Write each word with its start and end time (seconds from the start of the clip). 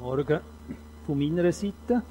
Morgen 0.00 0.40
von 1.06 1.18
meiner 1.18 1.52
Seite. 1.52 2.02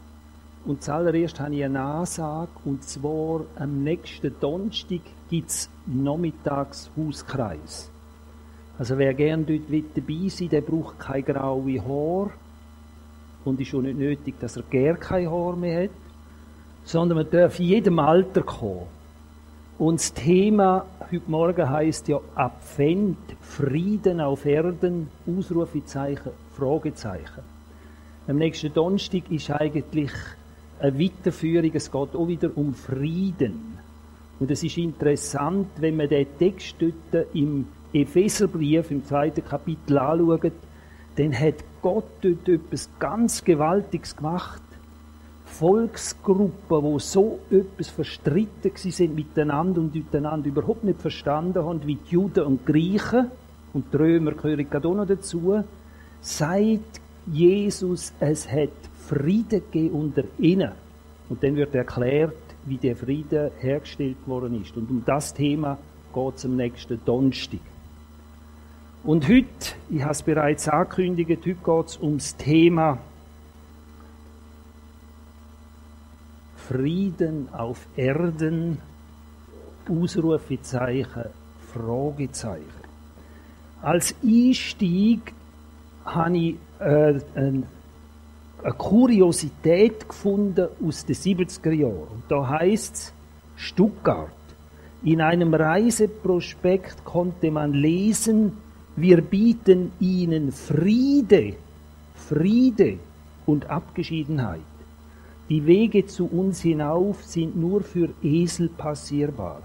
Und 0.63 0.83
zuallererst 0.83 1.39
habe 1.39 1.55
ich 1.55 1.63
eine 1.63 1.81
Ansage, 1.81 2.51
und 2.65 2.83
zwar 2.83 3.41
am 3.55 3.83
nächsten 3.83 4.35
Donnerstag 4.39 5.01
gibt 5.29 5.49
es 5.49 5.69
nachmittags 5.87 6.91
Hauskreis. 6.95 7.89
Also 8.77 8.97
wer 8.97 9.13
gerne 9.15 9.43
dort 9.43 9.85
dabei 9.95 10.29
sein 10.29 10.49
der 10.49 10.61
braucht 10.61 10.99
keine 10.99 11.23
graue 11.23 11.81
Haar 11.81 12.31
und 13.43 13.59
ist 13.59 13.73
auch 13.73 13.81
nicht 13.81 13.97
nötig, 13.97 14.39
dass 14.39 14.57
er 14.57 14.63
gerne 14.63 14.99
kein 14.99 15.29
Haar 15.29 15.55
mehr 15.55 15.85
hat, 15.85 15.95
sondern 16.83 17.17
man 17.17 17.29
darf 17.31 17.59
in 17.59 17.65
jedem 17.65 17.97
Alter 17.97 18.43
kommen. 18.43 18.87
Und 19.79 19.99
das 19.99 20.13
Thema 20.13 20.85
heute 21.11 21.31
Morgen 21.31 21.69
heißt 21.69 22.07
ja 22.07 22.19
Advent, 22.35 23.17
Frieden 23.41 24.21
auf 24.21 24.45
Erden, 24.45 25.09
Ausrufezeichen, 25.25 26.31
Fragezeichen. 26.53 27.58
Am 28.29 28.35
nächsten 28.35 28.71
Donnerstag 28.71 29.23
ist 29.31 29.49
eigentlich 29.49 30.11
eine 30.79 30.99
Weiterführung, 30.99 31.71
es 31.73 31.91
geht 31.91 32.15
auch 32.15 32.27
wieder 32.27 32.51
um 32.53 32.75
Frieden. 32.75 33.79
Und 34.39 34.51
es 34.51 34.61
ist 34.61 34.77
interessant, 34.77 35.65
wenn 35.77 35.97
man 35.97 36.09
den 36.09 36.27
Text 36.37 36.75
dort 36.77 37.25
im 37.33 37.65
Epheserbrief, 37.91 38.91
im 38.91 39.03
zweiten 39.03 39.43
Kapitel 39.43 39.97
anschaut, 39.97 40.51
dann 41.15 41.39
hat 41.39 41.55
Gott 41.81 42.05
dort 42.21 42.47
etwas 42.47 42.87
ganz 42.99 43.43
Gewaltiges 43.43 44.15
gemacht. 44.15 44.61
Volksgruppen, 45.45 46.83
wo 46.83 46.99
so 46.99 47.39
etwas 47.49 47.89
verstritten 47.89 48.73
sind 48.75 49.15
miteinander 49.15 49.81
und 49.81 49.95
miteinander 49.95 50.49
überhaupt 50.49 50.83
nicht 50.83 51.01
verstanden 51.01 51.65
haben, 51.65 51.81
wie 51.87 51.95
die 51.95 52.11
Juden 52.11 52.43
und 52.43 52.63
Griechen, 52.63 53.31
und 53.73 53.91
die 53.91 53.97
Römer 53.97 54.33
gehören 54.33 54.69
gerade 54.69 54.87
auch 54.87 54.93
noch 54.93 55.07
dazu, 55.07 55.63
seit 56.21 56.79
Jesus, 57.31 58.13
es 58.19 58.49
hat 58.49 58.69
Frieden 59.07 59.61
gegeben 59.71 59.91
unter 59.91 60.23
ihnen. 60.37 60.71
Und 61.29 61.43
dann 61.43 61.55
wird 61.55 61.75
erklärt, 61.75 62.35
wie 62.65 62.77
der 62.77 62.95
Frieden 62.95 63.51
hergestellt 63.59 64.17
worden 64.25 64.61
ist. 64.61 64.75
Und 64.75 64.89
um 64.89 65.03
das 65.05 65.33
Thema 65.33 65.77
geht 66.13 66.35
es 66.35 66.45
am 66.45 66.55
nächsten 66.55 66.99
Donnerstag. 67.05 67.59
Und 69.03 69.27
heute, 69.27 69.45
ich 69.89 70.01
habe 70.01 70.11
es 70.11 70.21
bereits 70.21 70.67
angekündigt, 70.67 71.29
heute 71.29 71.53
geht 71.55 71.85
es 71.87 71.99
ums 71.99 72.35
Thema 72.35 72.97
Frieden 76.67 77.49
auf 77.51 77.87
Erden, 77.95 78.79
Ausrufezeichen, 79.89 81.25
Fragezeichen. 81.73 82.63
Als 83.81 84.13
Einstieg 84.23 85.33
habe 86.05 86.37
ich 86.37 86.55
äh, 86.79 87.19
eine, 87.35 87.63
eine 88.63 88.73
Kuriosität 88.77 90.07
gefunden 90.07 90.67
aus 90.85 91.05
den 91.05 91.15
70er 91.15 91.71
Jahren. 91.71 92.23
Da 92.27 92.47
heißt 92.47 92.95
es 92.95 93.13
Stuttgart. 93.55 94.31
In 95.03 95.21
einem 95.21 95.53
Reiseprospekt 95.53 97.05
konnte 97.05 97.51
man 97.51 97.73
lesen, 97.73 98.57
wir 98.95 99.21
bieten 99.21 99.91
ihnen 99.99 100.51
Friede, 100.51 101.55
Friede 102.15 102.99
und 103.45 103.69
Abgeschiedenheit. 103.69 104.59
Die 105.49 105.65
Wege 105.65 106.05
zu 106.05 106.25
uns 106.25 106.61
hinauf 106.61 107.23
sind 107.23 107.55
nur 107.55 107.81
für 107.81 108.09
Esel 108.21 108.69
passierbar. 108.69 109.61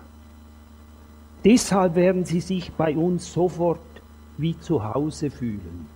Deshalb 1.44 1.94
werden 1.94 2.24
sie 2.24 2.40
sich 2.40 2.72
bei 2.72 2.96
uns 2.96 3.32
sofort 3.32 3.80
wie 4.38 4.58
zu 4.58 4.82
Hause 4.82 5.30
fühlen. 5.30 5.93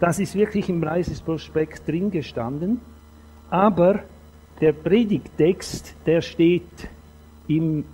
Das 0.00 0.20
ist 0.20 0.36
wirklich 0.36 0.68
im 0.68 0.82
Reisesprospekt 0.82 1.88
drin 1.88 2.10
gestanden, 2.10 2.80
aber 3.50 4.04
der 4.60 4.72
Predigtext, 4.72 5.94
der 6.06 6.20
steht 6.20 6.88
im 7.48 7.84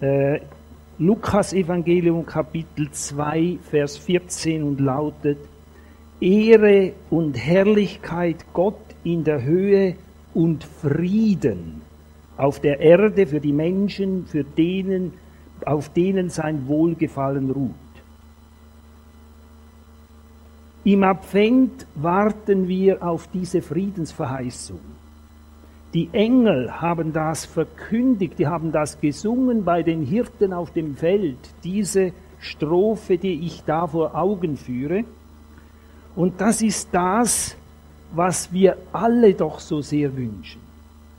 äh, 0.00 0.40
Lukas-Evangelium 0.98 2.26
Kapitel 2.26 2.90
2, 2.90 3.58
Vers 3.70 3.98
14 3.98 4.62
und 4.62 4.80
lautet, 4.80 5.38
Ehre 6.20 6.92
und 7.10 7.34
Herrlichkeit 7.34 8.44
Gott 8.52 8.80
in 9.04 9.22
der 9.22 9.44
Höhe 9.44 9.94
und 10.34 10.64
Frieden 10.64 11.82
auf 12.36 12.60
der 12.60 12.80
Erde 12.80 13.26
für 13.26 13.40
die 13.40 13.52
Menschen, 13.52 14.26
für 14.26 14.42
denen, 14.42 15.12
auf 15.64 15.88
denen 15.90 16.30
sein 16.30 16.66
Wohlgefallen 16.66 17.50
ruht. 17.50 17.85
Im 20.86 21.02
Advent 21.02 21.84
warten 21.96 22.68
wir 22.68 23.02
auf 23.02 23.26
diese 23.26 23.60
Friedensverheißung. 23.60 24.78
Die 25.92 26.08
Engel 26.12 26.80
haben 26.80 27.12
das 27.12 27.44
verkündigt, 27.44 28.38
die 28.38 28.46
haben 28.46 28.70
das 28.70 29.00
gesungen 29.00 29.64
bei 29.64 29.82
den 29.82 30.04
Hirten 30.04 30.52
auf 30.52 30.70
dem 30.72 30.94
Feld, 30.94 31.38
diese 31.64 32.12
Strophe, 32.38 33.18
die 33.18 33.46
ich 33.46 33.64
da 33.64 33.88
vor 33.88 34.14
Augen 34.14 34.56
führe. 34.56 35.02
Und 36.14 36.40
das 36.40 36.62
ist 36.62 36.90
das, 36.92 37.56
was 38.12 38.52
wir 38.52 38.76
alle 38.92 39.34
doch 39.34 39.58
so 39.58 39.80
sehr 39.80 40.16
wünschen. 40.16 40.60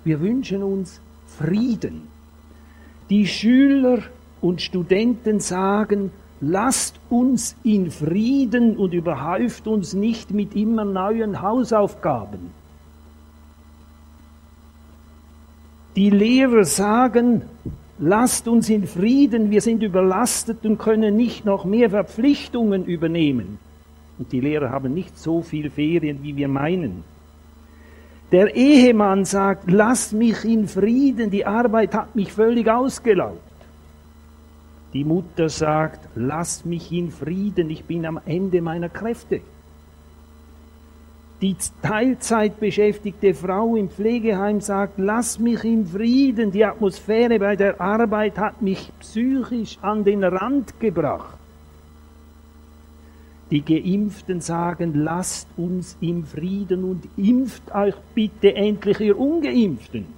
Wir 0.05 0.21
wünschen 0.21 0.63
uns 0.63 1.01
Frieden. 1.25 2.07
Die 3.09 3.27
Schüler 3.27 3.99
und 4.39 4.61
Studenten 4.61 5.41
sagen, 5.41 6.11
lasst 6.41 6.99
uns 7.09 7.55
in 7.63 7.91
Frieden 7.91 8.77
und 8.77 8.93
überhäuft 8.93 9.67
uns 9.67 9.93
nicht 9.93 10.31
mit 10.31 10.55
immer 10.55 10.85
neuen 10.85 11.41
Hausaufgaben. 11.41 12.51
Die 15.95 16.11
Lehrer 16.11 16.63
sagen, 16.63 17.41
lasst 17.97 18.47
uns 18.47 18.69
in 18.69 18.85
Frieden, 18.85 19.49
wir 19.49 19.61
sind 19.61 19.81
überlastet 19.81 20.63
und 20.63 20.77
können 20.77 21.17
nicht 21.17 21.43
noch 21.45 21.65
mehr 21.65 21.89
Verpflichtungen 21.89 22.85
übernehmen. 22.85 23.57
Und 24.19 24.31
die 24.31 24.39
Lehrer 24.39 24.69
haben 24.69 24.93
nicht 24.93 25.17
so 25.17 25.41
viel 25.41 25.69
Ferien, 25.71 26.19
wie 26.21 26.35
wir 26.35 26.47
meinen. 26.47 27.03
Der 28.31 28.55
Ehemann 28.55 29.25
sagt, 29.25 29.71
lasst 29.71 30.13
mich 30.13 30.43
in 30.43 30.67
Frieden, 30.67 31.31
die 31.31 31.45
Arbeit 31.45 31.93
hat 31.95 32.15
mich 32.15 32.33
völlig 32.33 32.69
ausgelaugt. 32.69 33.46
Die 34.97 35.03
Mutter 35.03 35.47
sagt, 35.47 36.09
lasst 36.15 36.65
mich 36.65 36.91
in 36.91 37.11
Frieden, 37.11 37.69
ich 37.69 37.83
bin 37.83 38.03
am 38.03 38.19
Ende 38.25 38.63
meiner 38.63 38.89
Kräfte. 38.89 39.41
Die 41.39 41.55
Teilzeitbeschäftigte 41.83 43.35
Frau 43.35 43.75
im 43.75 43.91
Pflegeheim 43.91 44.59
sagt, 44.59 44.97
lass 44.97 45.37
mich 45.37 45.63
in 45.63 45.85
Frieden, 45.85 46.51
die 46.51 46.65
Atmosphäre 46.65 47.37
bei 47.37 47.55
der 47.55 47.79
Arbeit 47.79 48.39
hat 48.39 48.63
mich 48.63 48.91
psychisch 49.01 49.77
an 49.83 50.03
den 50.03 50.23
Rand 50.23 50.79
gebracht. 50.79 51.37
Die 53.51 53.61
Geimpften 53.61 54.41
sagen, 54.41 54.95
lasst 54.95 55.47
uns 55.57 55.95
im 56.01 56.25
Frieden 56.25 56.83
und 56.83 57.07
impft 57.17 57.71
euch 57.71 57.93
bitte 58.15 58.55
endlich 58.55 58.99
ihr 58.99 59.19
Ungeimpften. 59.19 60.16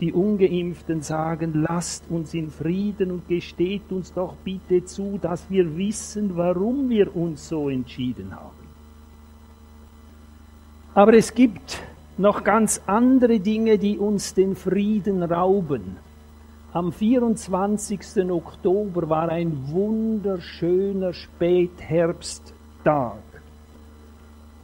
Die 0.00 0.12
Ungeimpften 0.12 1.02
sagen, 1.02 1.66
lasst 1.68 2.04
uns 2.08 2.32
in 2.32 2.50
Frieden 2.50 3.10
und 3.10 3.28
gesteht 3.28 3.90
uns 3.90 4.12
doch 4.12 4.36
bitte 4.44 4.84
zu, 4.84 5.18
dass 5.20 5.50
wir 5.50 5.76
wissen, 5.76 6.36
warum 6.36 6.88
wir 6.88 7.16
uns 7.16 7.48
so 7.48 7.68
entschieden 7.68 8.34
haben. 8.34 8.68
Aber 10.94 11.14
es 11.14 11.34
gibt 11.34 11.82
noch 12.16 12.44
ganz 12.44 12.80
andere 12.86 13.40
Dinge, 13.40 13.78
die 13.78 13.98
uns 13.98 14.34
den 14.34 14.54
Frieden 14.54 15.22
rauben. 15.22 15.96
Am 16.72 16.92
24. 16.92 18.30
Oktober 18.30 19.08
war 19.08 19.28
ein 19.30 19.68
wunderschöner 19.68 21.12
Spätherbsttag. 21.12 23.14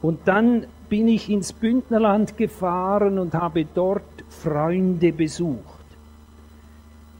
Und 0.01 0.19
dann 0.25 0.67
bin 0.89 1.07
ich 1.07 1.29
ins 1.29 1.53
Bündnerland 1.53 2.37
gefahren 2.37 3.19
und 3.19 3.33
habe 3.33 3.65
dort 3.65 4.03
Freunde 4.29 5.11
besucht. 5.11 5.85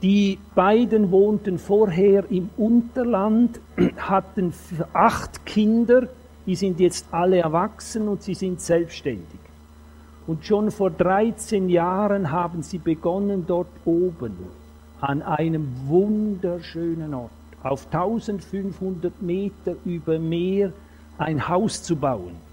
Die 0.02 0.38
beiden 0.54 1.10
wohnten 1.10 1.58
vorher 1.58 2.30
im 2.30 2.50
Unterland, 2.56 3.60
hatten 3.96 4.52
acht 4.92 5.46
Kinder, 5.46 6.08
die 6.44 6.54
sind 6.54 6.80
jetzt 6.80 7.06
alle 7.12 7.38
erwachsen 7.38 8.08
und 8.08 8.22
sie 8.22 8.34
sind 8.34 8.60
selbstständig. 8.60 9.40
Und 10.26 10.44
schon 10.44 10.70
vor 10.70 10.90
13 10.90 11.68
Jahren 11.68 12.30
haben 12.30 12.62
sie 12.62 12.78
begonnen, 12.78 13.44
dort 13.46 13.68
oben 13.84 14.36
an 15.00 15.22
einem 15.22 15.68
wunderschönen 15.86 17.14
Ort, 17.14 17.30
auf 17.62 17.86
1500 17.86 19.22
Meter 19.22 19.76
über 19.84 20.18
Meer, 20.18 20.72
ein 21.18 21.48
Haus 21.48 21.82
zu 21.82 21.96
bauen. 21.96 22.45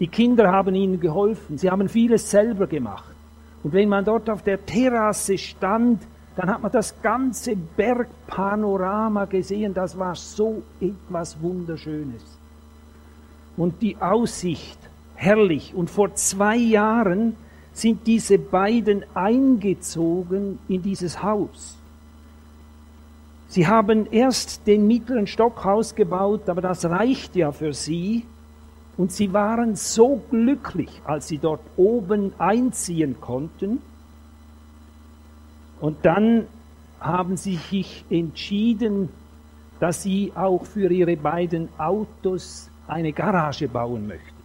Die 0.00 0.08
Kinder 0.08 0.52
haben 0.52 0.74
ihnen 0.74 1.00
geholfen, 1.00 1.58
sie 1.58 1.70
haben 1.70 1.88
vieles 1.88 2.30
selber 2.30 2.66
gemacht. 2.66 3.14
Und 3.62 3.72
wenn 3.72 3.88
man 3.88 4.04
dort 4.04 4.30
auf 4.30 4.42
der 4.42 4.64
Terrasse 4.64 5.36
stand, 5.36 6.02
Dann 6.38 6.50
hat 6.50 6.62
man 6.62 6.70
das 6.70 7.02
ganze 7.02 7.56
Bergpanorama 7.56 9.24
gesehen. 9.24 9.74
Das 9.74 9.98
war 9.98 10.14
so 10.14 10.62
etwas 10.80 11.42
Wunderschönes. 11.42 12.38
Und 13.56 13.82
die 13.82 13.96
Aussicht, 13.96 14.78
herrlich. 15.16 15.74
Und 15.74 15.90
vor 15.90 16.14
zwei 16.14 16.54
Jahren 16.54 17.34
sind 17.72 18.06
diese 18.06 18.38
beiden 18.38 19.04
eingezogen 19.14 20.60
in 20.68 20.80
dieses 20.80 21.24
Haus. 21.24 21.76
Sie 23.48 23.66
haben 23.66 24.06
erst 24.06 24.64
den 24.68 24.86
mittleren 24.86 25.26
Stockhaus 25.26 25.96
gebaut, 25.96 26.48
aber 26.48 26.60
das 26.60 26.84
reicht 26.84 27.34
ja 27.34 27.50
für 27.50 27.72
sie. 27.72 28.26
Und 28.98 29.12
sie 29.12 29.32
waren 29.32 29.76
so 29.76 30.20
glücklich, 30.28 31.00
als 31.04 31.28
sie 31.28 31.38
dort 31.38 31.60
oben 31.76 32.32
einziehen 32.38 33.20
konnten. 33.20 33.80
Und 35.80 36.04
dann 36.04 36.46
haben 37.00 37.36
sie 37.36 37.56
sich 37.56 38.04
entschieden, 38.10 39.08
dass 39.78 40.02
sie 40.02 40.32
auch 40.34 40.66
für 40.66 40.90
ihre 40.90 41.16
beiden 41.16 41.68
Autos 41.78 42.70
eine 42.88 43.12
Garage 43.12 43.68
bauen 43.68 44.08
möchten. 44.08 44.38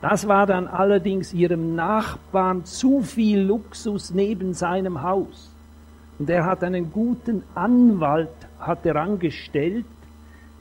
Das 0.00 0.28
war 0.28 0.46
dann 0.46 0.68
allerdings 0.68 1.34
ihrem 1.34 1.74
Nachbarn 1.74 2.64
zu 2.64 3.00
viel 3.00 3.40
Luxus 3.40 4.14
neben 4.14 4.54
seinem 4.54 5.02
Haus. 5.02 5.52
Und 6.20 6.30
er 6.30 6.46
hat 6.46 6.62
einen 6.62 6.92
guten 6.92 7.42
Anwalt 7.56 8.30
hat 8.60 8.86
er 8.86 8.96
angestellt, 8.96 9.86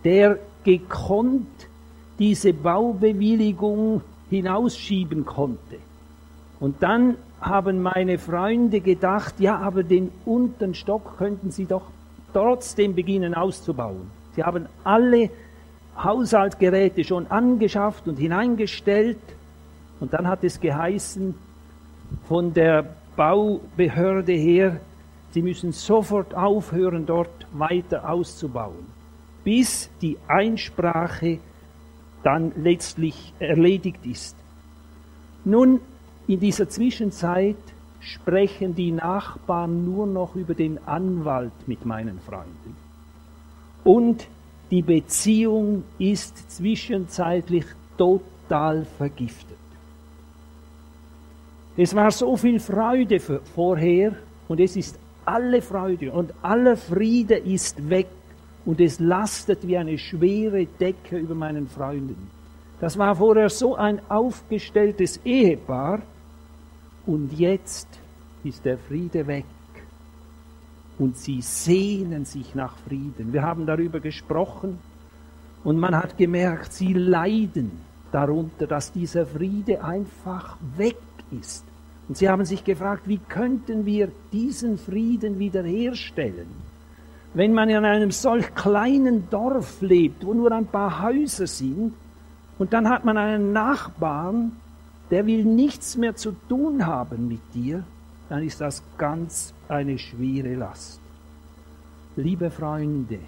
der 0.04 0.40
gekonnt 0.64 1.67
diese 2.20 2.54
Baubewilligung 2.54 4.02
hinausschieben 4.30 5.26
konnte. 5.26 5.78
Und 6.60 6.82
dann 6.82 7.16
haben 7.40 7.82
meine 7.82 8.18
Freunde 8.18 8.82
gedacht, 8.82 9.40
ja, 9.40 9.58
aber 9.58 9.84
den 9.84 10.12
unteren 10.26 10.74
Stock 10.74 11.18
könnten 11.18 11.52
sie 11.52 11.66
doch 11.66 11.84
trotzdem 12.34 12.96
beginnen 12.96 13.36
auszubauen. 13.36 14.10
Sie 14.36 14.44
haben 14.44 14.68
alle 14.84 15.30
Haushaltsgeräte 15.98 17.04
schon 17.04 17.28
angeschafft 17.28 18.08
und 18.08 18.18
hineingestellt. 18.18 19.20
Und 20.00 20.14
dann 20.14 20.28
hat 20.28 20.44
es 20.44 20.60
geheißen 20.60 21.36
von 22.28 22.54
der 22.54 22.86
Baubehörde 23.16 24.34
her, 24.34 24.80
sie 25.32 25.42
müssen 25.42 25.72
sofort 25.72 26.36
aufhören, 26.36 27.06
dort 27.06 27.48
weiter 27.52 28.08
auszubauen, 28.10 28.86
bis 29.44 29.90
die 30.02 30.18
Einsprache 30.28 31.40
dann 32.28 32.52
letztlich 32.58 33.34
erledigt 33.40 34.06
ist. 34.06 34.36
Nun, 35.46 35.80
in 36.28 36.42
dieser 36.42 36.68
Zwischenzeit 36.68 37.56
sprechen 38.02 38.76
die 38.76 38.92
Nachbarn 38.92 39.86
nur 39.86 40.06
noch 40.06 40.36
über 40.36 40.54
den 40.54 40.78
Anwalt 40.86 41.54
mit 41.68 41.86
meinen 41.86 42.20
Freunden. 42.20 42.76
Und 43.86 44.28
die 44.72 44.82
Beziehung 44.82 45.86
ist 46.00 46.52
zwischenzeitlich 46.52 47.64
total 47.98 48.84
vergiftet. 48.98 49.58
Es 51.78 51.96
war 51.96 52.12
so 52.12 52.36
viel 52.36 52.60
Freude 52.60 53.22
vorher 53.56 54.18
und 54.50 54.60
es 54.60 54.76
ist 54.76 55.00
alle 55.24 55.62
Freude 55.62 56.12
und 56.12 56.34
aller 56.42 56.76
Friede 56.76 57.36
ist 57.38 57.90
weg 57.90 58.08
und 58.68 58.82
es 58.82 59.00
lastet 59.00 59.66
wie 59.66 59.78
eine 59.78 59.98
schwere 59.98 60.66
Decke 60.66 61.18
über 61.18 61.34
meinen 61.34 61.68
Freunden. 61.68 62.30
Das 62.82 62.98
war 62.98 63.16
vorher 63.16 63.50
so 63.50 63.76
ein 63.76 64.02
aufgestelltes 64.10 65.22
Ehepaar 65.24 66.02
und 67.06 67.32
jetzt 67.32 67.88
ist 68.44 68.66
der 68.66 68.78
Friede 68.78 69.26
weg 69.26 69.46
und 71.00 71.16
sie 71.16 71.42
sehnen 71.42 72.26
sich 72.26 72.56
nach 72.56 72.76
Frieden. 72.80 73.32
Wir 73.32 73.42
haben 73.42 73.66
darüber 73.66 74.02
gesprochen 74.02 74.80
und 75.64 75.80
man 75.80 75.96
hat 75.96 76.18
gemerkt, 76.18 76.74
sie 76.74 76.92
leiden 76.92 77.72
darunter, 78.12 78.68
dass 78.68 78.92
dieser 78.92 79.26
Friede 79.26 79.82
einfach 79.82 80.58
weg 80.76 80.98
ist. 81.32 81.64
Und 82.10 82.18
sie 82.18 82.28
haben 82.28 82.44
sich 82.44 82.66
gefragt, 82.66 83.04
wie 83.06 83.20
könnten 83.30 83.86
wir 83.86 84.12
diesen 84.34 84.78
Frieden 84.78 85.40
wiederherstellen? 85.40 86.48
Wenn 87.34 87.54
man 87.54 87.70
in 87.70 87.86
einem 87.86 88.12
solch 88.12 88.54
kleinen 88.56 89.30
Dorf 89.30 89.82
lebt, 89.82 90.26
wo 90.26 90.34
nur 90.34 90.52
ein 90.52 90.66
paar 90.66 91.04
Häuser 91.04 91.48
sind, 91.48 91.94
und 92.58 92.74
dann 92.74 92.90
hat 92.90 93.06
man 93.06 93.18
einen 93.18 93.54
Nachbarn, 93.54 94.54
der 95.12 95.26
will 95.26 95.46
nichts 95.46 95.96
mehr 95.96 96.16
zu 96.16 96.32
tun 96.50 96.86
haben 96.86 97.28
mit 97.28 97.42
dir, 97.54 97.84
dann 98.30 98.44
ist 98.44 98.60
das 98.60 98.84
ganz 98.98 99.54
eine 99.68 99.98
schwere 99.98 100.56
Last. 100.56 101.00
Liebe 102.16 102.50
Freunde, 102.50 103.20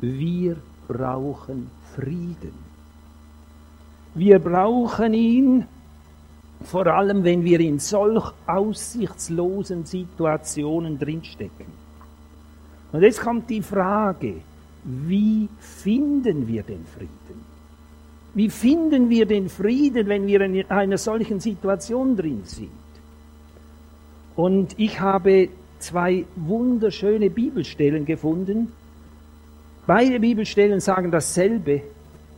wir 0.00 0.56
brauchen 0.86 1.70
Frieden. 1.94 2.54
Wir 4.14 4.38
brauchen 4.38 5.14
ihn 5.14 5.66
vor 6.62 6.86
allem, 6.86 7.24
wenn 7.24 7.44
wir 7.44 7.60
in 7.60 7.78
solch 7.78 8.32
aussichtslosen 8.46 9.86
Situationen 9.86 10.98
drinstecken. 10.98 11.79
Und 12.92 13.02
jetzt 13.02 13.20
kommt 13.20 13.48
die 13.50 13.62
Frage, 13.62 14.34
wie 14.84 15.48
finden 15.58 16.48
wir 16.48 16.62
den 16.62 16.84
Frieden? 16.86 17.44
Wie 18.34 18.48
finden 18.48 19.10
wir 19.10 19.26
den 19.26 19.48
Frieden, 19.48 20.06
wenn 20.08 20.26
wir 20.26 20.40
in 20.40 20.70
einer 20.70 20.98
solchen 20.98 21.40
Situation 21.40 22.16
drin 22.16 22.42
sind? 22.44 22.70
Und 24.36 24.78
ich 24.78 25.00
habe 25.00 25.48
zwei 25.78 26.24
wunderschöne 26.36 27.30
Bibelstellen 27.30 28.04
gefunden. 28.04 28.72
Beide 29.86 30.20
Bibelstellen 30.20 30.80
sagen 30.80 31.10
dasselbe. 31.10 31.82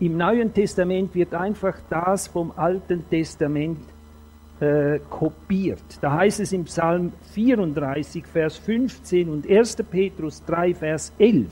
Im 0.01 0.17
Neuen 0.17 0.53
Testament 0.53 1.15
wird 1.15 1.35
einfach 1.35 1.77
das 1.91 2.27
vom 2.27 2.53
Alten 2.57 3.05
Testament 3.09 3.79
äh, 4.63 5.01
kopiert. 5.11 5.99
Da 6.01 6.13
heißt 6.13 6.39
es 6.39 6.53
im 6.53 6.65
Psalm 6.65 7.13
34, 7.33 8.25
Vers 8.25 8.57
15 8.59 9.29
und 9.29 9.51
1. 9.51 9.77
Petrus 9.91 10.45
3, 10.45 10.75
Vers 10.75 11.13
11, 11.19 11.49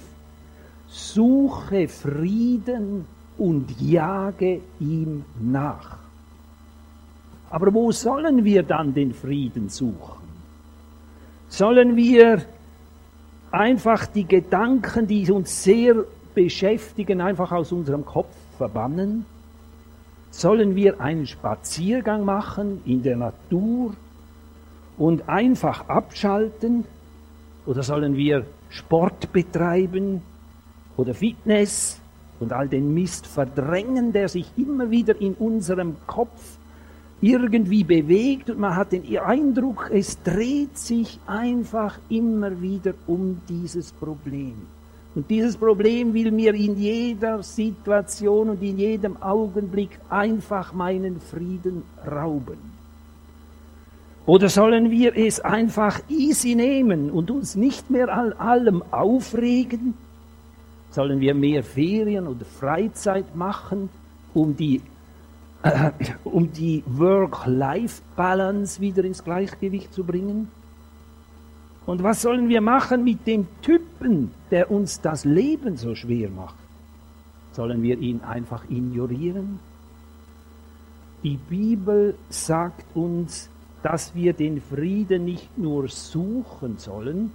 Suche 0.87 1.89
Frieden 1.89 3.07
und 3.37 3.81
jage 3.81 4.61
ihm 4.79 5.25
nach. 5.41 5.99
Aber 7.51 7.75
wo 7.75 7.91
sollen 7.91 8.45
wir 8.45 8.63
dann 8.63 8.95
den 8.95 9.13
Frieden 9.13 9.69
suchen? 9.69 10.21
Sollen 11.49 11.97
wir 11.97 12.43
einfach 13.51 14.07
die 14.07 14.25
Gedanken, 14.25 15.09
die 15.09 15.29
uns 15.33 15.65
sehr 15.65 15.97
beschäftigen, 16.33 17.21
einfach 17.21 17.51
aus 17.51 17.73
unserem 17.73 18.05
Kopf 18.05 18.37
verbannen? 18.57 19.27
Sollen 20.31 20.77
wir 20.77 21.01
einen 21.01 21.27
Spaziergang 21.27 22.25
machen 22.25 22.81
in 22.85 23.03
der 23.03 23.17
Natur 23.17 23.95
und 24.97 25.29
einfach 25.29 25.89
abschalten? 25.89 26.85
Oder 27.67 27.83
sollen 27.83 28.17
wir 28.17 28.47
Sport 28.69 29.33
betreiben 29.33 30.23
oder 30.97 31.15
Fitness 31.15 32.01
und 32.39 32.53
all 32.53 32.69
den 32.69 32.95
Mist 32.95 33.27
verdrängen, 33.27 34.13
der 34.13 34.29
sich 34.29 34.51
immer 34.57 34.91
wieder 34.91 35.21
in 35.21 35.35
unserem 35.35 35.97
Kopf 36.07 36.59
irgendwie 37.21 37.85
bewegt 37.85 38.49
und 38.49 38.59
man 38.59 38.77
hat 38.77 38.93
den 38.93 39.19
Eindruck, 39.19 39.91
es 39.93 40.23
dreht 40.23 40.79
sich 40.79 41.19
einfach 41.27 41.99
immer 42.09 42.63
wieder 42.63 42.95
um 43.07 43.43
dieses 43.49 43.93
Problem. 43.93 44.67
Und 45.15 45.29
dieses 45.29 45.57
Problem 45.57 46.15
will 46.15 46.31
mir 46.31 46.55
in 46.55 46.79
jeder 46.79 47.43
Situation 47.43 48.51
und 48.51 48.63
in 48.63 48.79
jedem 48.79 49.21
Augenblick 49.21 49.99
einfach 50.09 50.73
meinen 50.73 51.21
Frieden 51.21 51.83
rauben. 52.09 52.59
Oder 54.27 54.49
sollen 54.49 54.91
wir 54.93 55.17
es 55.17 55.41
einfach 55.41 56.01
easy 56.09 56.55
nehmen 56.55 57.11
und 57.11 57.33
uns 57.33 57.57
nicht 57.57 57.91
mehr 57.91 58.09
an 58.09 58.33
allem 58.35 58.85
aufregen? 58.93 59.95
Sollen 60.91 61.21
wir 61.21 61.35
mehr 61.35 61.65
Ferien 61.65 62.29
oder 62.29 62.45
Freizeit 62.45 63.35
machen, 63.35 63.89
um 64.33 64.57
die, 64.57 64.81
äh, 65.65 65.91
um 66.23 66.53
die 66.53 66.85
Work-Life-Balance 66.87 68.81
wieder 68.81 69.03
ins 69.03 69.25
Gleichgewicht 69.25 69.93
zu 69.93 70.05
bringen? 70.05 70.49
Und 71.91 72.05
was 72.05 72.23
sollen 72.23 72.49
wir 72.49 72.61
machen 72.61 73.03
mit 73.03 73.27
dem 73.27 73.49
Typen, 73.63 74.31
der 74.53 74.71
uns 74.71 75.01
das 75.01 75.25
Leben 75.25 75.77
so 75.77 75.97
schwer 75.97 76.31
macht? 76.31 76.55
Sollen 77.51 77.83
wir 77.83 77.99
ihn 77.99 78.21
einfach 78.21 78.63
ignorieren? 78.71 79.59
Die 81.25 81.37
Bibel 81.37 82.15
sagt 82.29 82.85
uns, 82.95 83.51
dass 83.83 84.15
wir 84.15 84.35
den 84.35 84.61
Frieden 84.61 85.25
nicht 85.25 85.59
nur 85.59 85.89
suchen 85.89 86.79
sollen, 86.79 87.33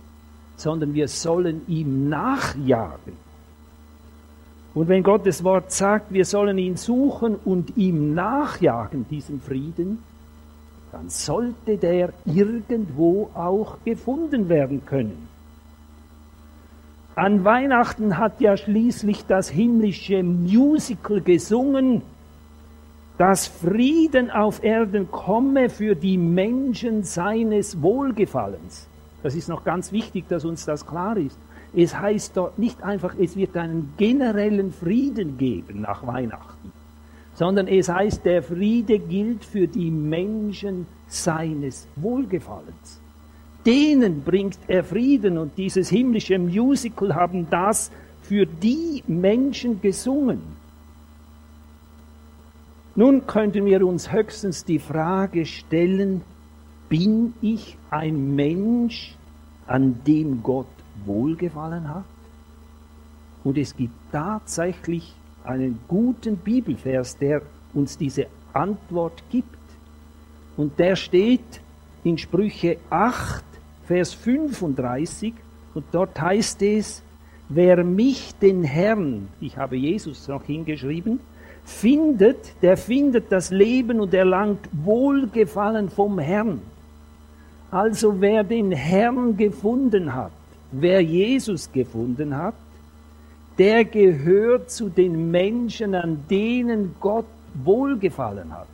sondern 0.55 0.93
wir 0.93 1.09
sollen 1.09 1.63
ihm 1.67 2.07
nachjagen. 2.07 3.17
Und 4.73 4.87
wenn 4.87 5.03
Gottes 5.03 5.43
Wort 5.43 5.73
sagt, 5.73 6.13
wir 6.13 6.23
sollen 6.23 6.57
ihn 6.57 6.77
suchen 6.77 7.35
und 7.35 7.75
ihm 7.75 8.13
nachjagen, 8.13 9.05
diesen 9.09 9.41
Frieden, 9.41 10.01
dann 10.95 11.09
sollte 11.09 11.77
der 11.77 12.13
irgendwo 12.23 13.29
auch 13.33 13.79
gefunden 13.83 14.47
werden 14.47 14.85
können. 14.85 15.27
An 17.15 17.43
Weihnachten 17.43 18.17
hat 18.17 18.39
ja 18.39 18.55
schließlich 18.55 19.25
das 19.25 19.49
himmlische 19.49 20.23
Musical 20.23 21.19
gesungen, 21.19 22.01
dass 23.17 23.45
Frieden 23.47 24.31
auf 24.31 24.63
Erden 24.63 25.11
komme 25.11 25.69
für 25.69 25.95
die 25.95 26.17
Menschen 26.17 27.03
seines 27.03 27.81
Wohlgefallens. 27.81 28.87
Das 29.21 29.35
ist 29.35 29.49
noch 29.49 29.65
ganz 29.65 29.91
wichtig, 29.91 30.29
dass 30.29 30.45
uns 30.45 30.63
das 30.63 30.87
klar 30.87 31.17
ist. 31.17 31.37
Es 31.75 31.99
heißt 31.99 32.37
dort 32.37 32.57
nicht 32.57 32.81
einfach, 32.83 33.15
es 33.19 33.35
wird 33.35 33.57
einen 33.57 33.93
generellen 33.97 34.71
Frieden 34.71 35.37
geben 35.37 35.81
nach 35.81 36.07
Weihnachten, 36.07 36.71
sondern 37.35 37.67
es 37.67 37.89
heißt, 37.89 38.25
der 38.25 38.41
Friede 38.41 38.97
gilt 38.97 39.43
für 39.45 39.67
die 39.67 39.91
Menschen 39.91 40.87
seines 41.07 41.87
Wohlgefallens. 41.95 43.01
Denen 43.65 44.23
bringt 44.23 44.57
er 44.67 44.83
Frieden 44.83 45.37
und 45.37 45.57
dieses 45.57 45.89
himmlische 45.89 46.39
Musical 46.39 47.13
haben 47.13 47.47
das 47.49 47.91
für 48.21 48.45
die 48.45 49.03
Menschen 49.07 49.81
gesungen. 49.81 50.41
Nun 52.95 53.27
könnten 53.27 53.65
wir 53.65 53.85
uns 53.85 54.11
höchstens 54.11 54.63
die 54.63 54.79
Frage 54.79 55.45
stellen, 55.45 56.21
bin 56.87 57.33
ich 57.41 57.77
ein 57.89 58.35
Mensch, 58.35 59.15
an 59.67 59.99
dem 60.05 60.43
Gott 60.43 60.67
wohlgefallen 61.05 61.89
hat? 61.89 62.05
Und 63.43 63.57
es 63.57 63.75
gibt 63.75 63.93
tatsächlich 64.11 65.13
einen 65.47 65.79
guten 65.87 66.37
Bibelvers, 66.37 67.17
der 67.17 67.41
uns 67.73 67.97
diese 67.97 68.27
Antwort 68.53 69.23
gibt. 69.31 69.47
Und 70.57 70.79
der 70.79 70.95
steht 70.95 71.61
in 72.03 72.17
Sprüche 72.17 72.77
8, 72.89 73.43
Vers 73.87 74.13
35, 74.13 75.33
und 75.73 75.85
dort 75.91 76.19
heißt 76.19 76.61
es, 76.61 77.03
wer 77.49 77.83
mich 77.83 78.33
den 78.41 78.63
Herrn, 78.63 79.27
ich 79.41 79.57
habe 79.57 79.75
Jesus 79.75 80.27
noch 80.27 80.43
hingeschrieben, 80.45 81.19
findet, 81.65 82.61
der 82.61 82.77
findet 82.77 83.31
das 83.31 83.51
Leben 83.51 83.99
und 83.99 84.13
erlangt 84.13 84.69
Wohlgefallen 84.71 85.89
vom 85.89 86.19
Herrn. 86.19 86.61
Also 87.71 88.21
wer 88.21 88.43
den 88.43 88.71
Herrn 88.71 89.35
gefunden 89.35 90.13
hat, 90.13 90.31
wer 90.71 91.01
Jesus 91.01 91.71
gefunden 91.71 92.37
hat, 92.37 92.55
der 93.57 93.85
gehört 93.85 94.69
zu 94.69 94.89
den 94.89 95.31
Menschen, 95.31 95.95
an 95.95 96.25
denen 96.29 96.95
Gott 96.99 97.25
Wohlgefallen 97.63 98.51
hat. 98.53 98.67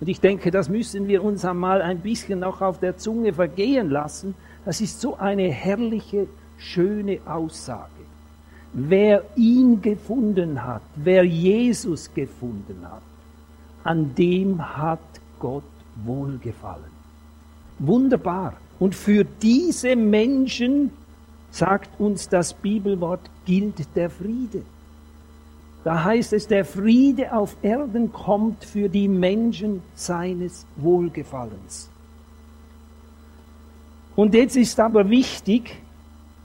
Und 0.00 0.08
ich 0.08 0.20
denke, 0.20 0.50
das 0.50 0.68
müssen 0.68 1.06
wir 1.08 1.22
uns 1.22 1.44
einmal 1.44 1.82
ein 1.82 2.00
bisschen 2.00 2.40
noch 2.40 2.60
auf 2.60 2.80
der 2.80 2.96
Zunge 2.96 3.32
vergehen 3.32 3.90
lassen. 3.90 4.34
Das 4.64 4.80
ist 4.80 5.00
so 5.00 5.16
eine 5.16 5.50
herrliche, 5.50 6.26
schöne 6.58 7.18
Aussage. 7.26 7.90
Wer 8.72 9.24
ihn 9.36 9.82
gefunden 9.82 10.64
hat, 10.64 10.82
wer 10.96 11.24
Jesus 11.24 12.12
gefunden 12.14 12.84
hat, 12.84 13.02
an 13.84 14.14
dem 14.14 14.76
hat 14.76 15.00
Gott 15.38 15.64
wohlgefallen. 16.04 16.90
Wunderbar. 17.78 18.54
Und 18.78 18.94
für 18.94 19.24
diese 19.24 19.96
Menschen, 19.96 20.90
sagt 21.50 21.98
uns 21.98 22.28
das 22.28 22.54
Bibelwort, 22.54 23.20
gilt 23.50 23.96
der 23.96 24.10
Friede. 24.10 24.62
Da 25.82 26.04
heißt 26.04 26.34
es, 26.34 26.46
der 26.46 26.64
Friede 26.64 27.32
auf 27.32 27.56
Erden 27.62 28.12
kommt 28.12 28.64
für 28.64 28.88
die 28.88 29.08
Menschen 29.08 29.82
seines 29.96 30.66
Wohlgefallens. 30.76 31.90
Und 34.14 34.34
jetzt 34.34 34.56
ist 34.56 34.78
aber 34.78 35.10
wichtig, 35.10 35.74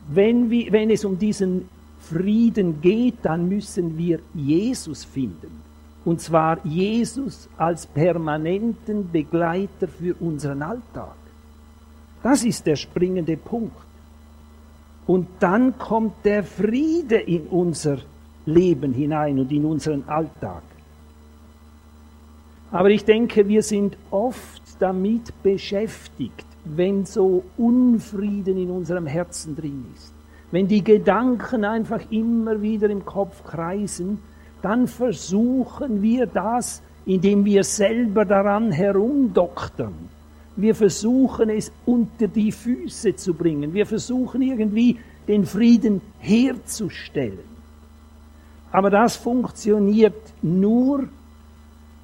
wenn, 0.07 0.49
wir, 0.49 0.71
wenn 0.71 0.89
es 0.89 1.05
um 1.05 1.19
diesen 1.19 1.69
Frieden 1.99 2.81
geht, 2.81 3.17
dann 3.21 3.49
müssen 3.49 3.99
wir 3.99 4.19
Jesus 4.33 5.03
finden. 5.03 5.61
Und 6.05 6.21
zwar 6.21 6.65
Jesus 6.65 7.47
als 7.57 7.85
permanenten 7.85 9.11
Begleiter 9.11 9.87
für 9.87 10.15
unseren 10.19 10.63
Alltag. 10.63 11.15
Das 12.23 12.43
ist 12.43 12.65
der 12.65 12.77
springende 12.77 13.37
Punkt. 13.37 13.85
Und 15.07 15.27
dann 15.39 15.77
kommt 15.77 16.25
der 16.25 16.43
Friede 16.43 17.17
in 17.17 17.47
unser 17.47 17.97
Leben 18.45 18.93
hinein 18.93 19.39
und 19.39 19.51
in 19.51 19.65
unseren 19.65 20.03
Alltag. 20.07 20.63
Aber 22.71 22.89
ich 22.89 23.05
denke, 23.05 23.47
wir 23.47 23.63
sind 23.63 23.97
oft 24.11 24.61
damit 24.79 25.31
beschäftigt, 25.43 26.45
wenn 26.65 27.05
so 27.05 27.43
Unfrieden 27.57 28.57
in 28.57 28.71
unserem 28.71 29.05
Herzen 29.05 29.55
drin 29.55 29.85
ist 29.95 30.15
wenn 30.55 30.69
die 30.69 30.85
Gedanken 30.85 31.65
einfach 31.65 31.99
immer 32.11 32.61
wieder 32.61 32.89
im 32.89 33.05
Kopf 33.05 33.43
kreisen, 33.43 34.19
dann 34.61 34.87
versuchen 34.87 36.01
wir 36.01 36.27
das, 36.27 36.81
indem 37.05 37.43
wir 37.43 37.63
selber 37.63 38.23
daran 38.23 38.71
herumdoktern. 38.71 39.93
Wir 40.55 40.73
versuchen 40.75 41.49
es 41.49 41.71
unter 41.85 42.27
die 42.27 42.51
Füße 42.51 43.15
zu 43.15 43.33
bringen. 43.33 43.73
Wir 43.73 43.85
versuchen 43.85 44.41
irgendwie 44.41 44.99
den 45.27 45.45
Frieden 45.45 46.01
herzustellen. 46.19 47.55
Aber 48.71 48.89
das 48.89 49.15
funktioniert 49.15 50.21
nur, 50.41 51.07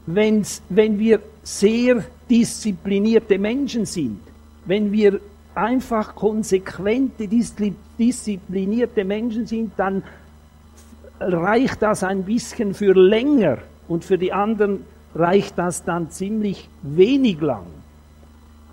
wenn's, 0.05 0.61
wenn 0.69 0.99
wir 0.99 1.21
sehr 1.43 2.03
disziplinierte 2.29 3.37
Menschen 3.37 3.85
sind, 3.85 4.19
wenn 4.65 4.91
wir 4.91 5.19
einfach 5.55 6.15
konsequente, 6.15 7.27
disziplinierte 7.27 9.03
Menschen 9.03 9.45
sind, 9.45 9.73
dann 9.77 10.03
reicht 11.19 11.81
das 11.81 12.03
ein 12.03 12.23
bisschen 12.23 12.73
für 12.73 12.93
länger 12.93 13.57
und 13.87 14.05
für 14.05 14.17
die 14.17 14.33
anderen 14.33 14.85
reicht 15.13 15.57
das 15.57 15.83
dann 15.83 16.09
ziemlich 16.09 16.69
wenig 16.81 17.41
lang. 17.41 17.65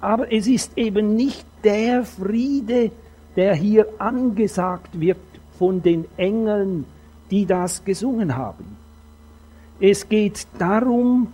Aber 0.01 0.33
es 0.33 0.47
ist 0.47 0.77
eben 0.77 1.17
nicht 1.17 1.45
der 1.65 2.05
Friede, 2.05 2.91
der 3.37 3.55
hier 3.55 3.87
angesagt 3.99 5.01
wird 5.01 5.19
von 5.59 5.83
den 5.83 6.07
Engeln, 6.17 6.85
die 7.31 7.47
das 7.47 7.85
gesungen 7.85 8.37
haben. 8.37 8.77
Es 9.81 10.09
geht 10.09 10.47
darum, 10.59 11.33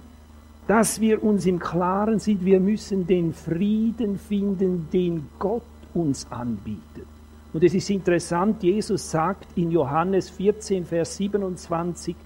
dass 0.67 1.01
wir 1.01 1.23
uns 1.23 1.47
im 1.47 1.59
Klaren 1.59 2.19
sind, 2.19 2.45
wir 2.45 2.61
müssen 2.61 3.07
den 3.07 3.35
Frieden 3.35 4.19
finden, 4.19 4.89
den 4.93 5.29
Gott 5.39 5.63
uns 5.93 6.27
anbietet. 6.31 7.07
Und 7.53 7.63
es 7.63 7.75
ist 7.75 7.89
interessant, 7.91 8.63
Jesus 8.63 9.11
sagt 9.11 9.47
in 9.57 9.71
Johannes 9.71 10.31
14, 10.31 10.85
Vers 10.85 11.17
27, 11.17 12.17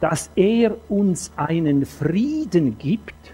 dass 0.00 0.30
er 0.34 0.76
uns 0.88 1.30
einen 1.36 1.86
Frieden 1.86 2.76
gibt, 2.76 3.33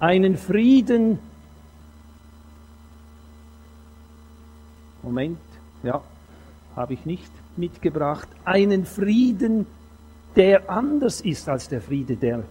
einen 0.00 0.36
Frieden, 0.36 1.18
Moment, 5.02 5.38
ja, 5.82 6.02
habe 6.76 6.94
ich 6.94 7.06
nicht 7.06 7.30
mitgebracht, 7.56 8.28
einen 8.44 8.84
Frieden, 8.84 9.66
der 10.36 10.70
anders 10.70 11.20
ist 11.20 11.48
als 11.48 11.68
der 11.68 11.80
Friede, 11.80 12.16
der, 12.16 12.44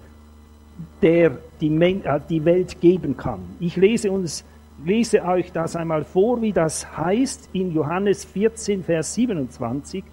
der 1.01 1.37
die, 1.61 1.69
äh, 1.69 2.19
die 2.29 2.43
Welt 2.43 2.81
geben 2.81 3.15
kann. 3.15 3.39
Ich 3.59 3.75
lese, 3.75 4.11
uns, 4.11 4.43
lese 4.83 5.23
euch 5.23 5.51
das 5.51 5.75
einmal 5.75 6.03
vor, 6.03 6.41
wie 6.41 6.51
das 6.51 6.97
heißt 6.97 7.49
in 7.53 7.73
Johannes 7.73 8.25
14, 8.25 8.83
Vers 8.83 9.13
27. 9.13 10.03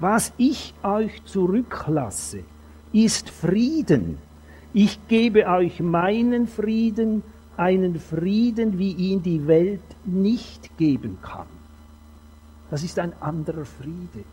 Was 0.00 0.32
ich 0.38 0.74
euch 0.82 1.24
zurücklasse, 1.24 2.40
ist 2.92 3.30
Frieden. 3.30 4.18
Ich 4.72 4.98
gebe 5.08 5.46
euch 5.48 5.80
meinen 5.80 6.46
Frieden, 6.46 7.24
einen 7.56 7.98
Frieden, 7.98 8.78
wie 8.78 8.92
ihn 8.92 9.22
die 9.22 9.48
Welt 9.48 9.82
nicht 10.04 10.76
geben 10.78 11.18
kann. 11.22 11.46
Das 12.70 12.84
ist 12.84 12.98
ein 13.00 13.12
anderer 13.20 13.64
Friede. 13.64 14.24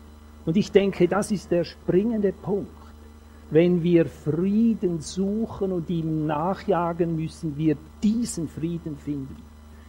Und 0.46 0.56
ich 0.56 0.70
denke, 0.70 1.08
das 1.08 1.32
ist 1.32 1.50
der 1.50 1.64
springende 1.64 2.32
Punkt. 2.32 2.70
Wenn 3.50 3.82
wir 3.82 4.06
Frieden 4.06 5.00
suchen 5.00 5.72
und 5.72 5.90
ihm 5.90 6.26
nachjagen, 6.26 7.16
müssen 7.16 7.56
wir 7.56 7.76
diesen 8.02 8.48
Frieden 8.48 8.96
finden. 8.96 9.36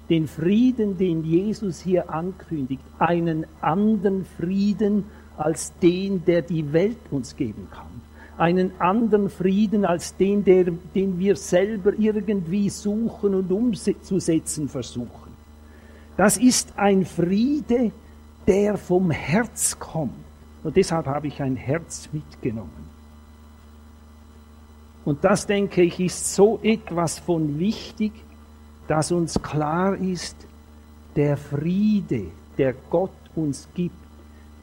Den 0.10 0.28
Frieden, 0.28 0.98
den 0.98 1.24
Jesus 1.24 1.80
hier 1.80 2.10
ankündigt, 2.10 2.82
einen 2.98 3.46
anderen 3.62 4.26
Frieden 4.26 5.04
als 5.38 5.74
den, 5.80 6.26
der 6.26 6.42
die 6.42 6.74
Welt 6.74 6.98
uns 7.12 7.36
geben 7.36 7.68
kann. 7.72 7.99
Einen 8.40 8.72
anderen 8.80 9.30
Frieden 9.30 9.86
als 9.86 10.16
den, 10.16 10.44
der, 10.44 10.72
den 10.96 11.20
wir 11.20 11.36
selber 11.36 11.94
irgendwie 11.98 12.70
suchen 12.70 13.36
und 13.36 13.52
umzusetzen 13.52 14.70
versuchen. 14.70 15.30
Das 16.18 16.38
ist 16.38 16.74
ein 16.78 17.06
Friede, 17.06 17.92
der 18.48 18.78
vom 18.78 19.12
Herz 19.12 19.78
kommt. 19.78 20.14
Und 20.64 20.76
deshalb 20.76 21.06
habe 21.06 21.28
ich 21.28 21.42
ein 21.42 21.56
Herz 21.56 22.10
mitgenommen. 22.12 22.90
Und 25.06 25.24
das, 25.24 25.46
denke 25.48 25.82
ich, 25.82 26.00
ist 26.00 26.36
so 26.36 26.60
etwas 26.64 27.20
von 27.20 27.60
wichtig, 27.60 28.12
dass 28.88 29.12
uns 29.12 29.42
klar 29.42 29.96
ist, 29.96 30.36
der 31.16 31.38
Friede, 31.38 32.26
der 32.58 32.74
Gott 32.90 33.12
uns 33.36 33.68
gibt, 33.74 33.96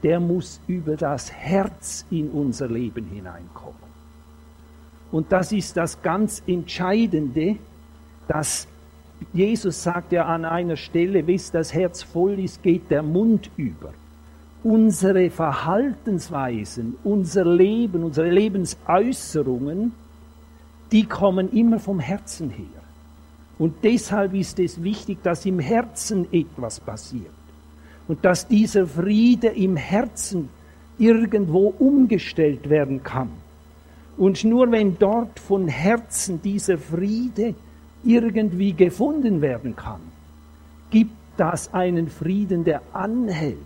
der 0.07 0.21
muss 0.21 0.61
über 0.67 0.95
das 0.95 1.33
Herz 1.33 2.05
in 2.09 2.29
unser 2.29 2.69
Leben 2.69 3.07
hineinkommen. 3.07 3.75
Und 5.11 5.33
das 5.33 5.51
ist 5.51 5.75
das 5.75 6.01
ganz 6.01 6.41
Entscheidende, 6.47 7.57
dass 8.25 8.69
Jesus 9.33 9.83
sagt 9.83 10.13
ja 10.13 10.25
an 10.25 10.45
einer 10.45 10.77
Stelle, 10.77 11.23
bis 11.23 11.51
das 11.51 11.73
Herz 11.73 12.03
voll 12.03 12.39
ist, 12.39 12.63
geht 12.63 12.89
der 12.89 13.03
Mund 13.03 13.51
über. 13.57 13.93
Unsere 14.63 15.29
Verhaltensweisen, 15.29 16.95
unser 17.03 17.43
Leben, 17.43 18.05
unsere 18.05 18.29
Lebensäußerungen, 18.29 19.91
die 20.93 21.03
kommen 21.03 21.51
immer 21.51 21.79
vom 21.79 21.99
Herzen 21.99 22.49
her. 22.49 22.81
Und 23.59 23.83
deshalb 23.83 24.33
ist 24.33 24.57
es 24.59 24.81
wichtig, 24.81 25.21
dass 25.21 25.45
im 25.45 25.59
Herzen 25.59 26.31
etwas 26.31 26.79
passiert. 26.79 27.36
Und 28.07 28.23
dass 28.23 28.47
dieser 28.47 28.87
Friede 28.87 29.47
im 29.47 29.75
Herzen 29.75 30.49
irgendwo 30.97 31.73
umgestellt 31.77 32.69
werden 32.69 33.03
kann. 33.03 33.29
Und 34.17 34.43
nur 34.43 34.71
wenn 34.71 34.97
dort 34.97 35.39
von 35.39 35.67
Herzen 35.67 36.41
dieser 36.41 36.77
Friede 36.77 37.53
irgendwie 38.03 38.73
gefunden 38.73 39.41
werden 39.41 39.75
kann, 39.75 40.01
gibt 40.89 41.11
das 41.37 41.73
einen 41.73 42.09
Frieden, 42.09 42.63
der 42.63 42.81
anhält. 42.93 43.57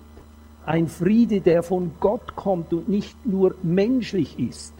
Ein 0.65 0.87
Friede, 0.87 1.41
der 1.41 1.63
von 1.63 1.91
Gott 1.99 2.35
kommt 2.35 2.73
und 2.73 2.89
nicht 2.89 3.25
nur 3.25 3.55
menschlich 3.63 4.37
ist. 4.37 4.73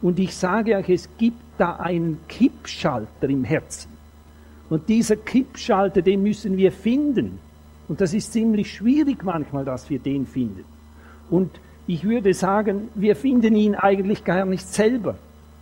Und 0.00 0.18
ich 0.18 0.34
sage 0.34 0.76
euch, 0.76 0.88
es 0.88 1.08
gibt 1.18 1.40
da 1.58 1.76
einen 1.76 2.20
Kippschalter 2.28 3.28
im 3.28 3.44
Herzen. 3.44 3.90
Und 4.70 4.88
dieser 4.88 5.16
Kippschalter, 5.16 6.02
den 6.02 6.22
müssen 6.22 6.56
wir 6.56 6.70
finden. 6.70 7.40
Und 7.88 8.00
das 8.00 8.12
ist 8.12 8.32
ziemlich 8.32 8.72
schwierig 8.72 9.24
manchmal, 9.24 9.64
dass 9.64 9.88
wir 9.88 9.98
den 9.98 10.26
finden. 10.26 10.64
Und 11.30 11.50
ich 11.86 12.04
würde 12.04 12.34
sagen, 12.34 12.88
wir 12.94 13.16
finden 13.16 13.56
ihn 13.56 13.74
eigentlich 13.74 14.24
gar 14.24 14.44
nicht 14.44 14.66
selber. 14.66 15.16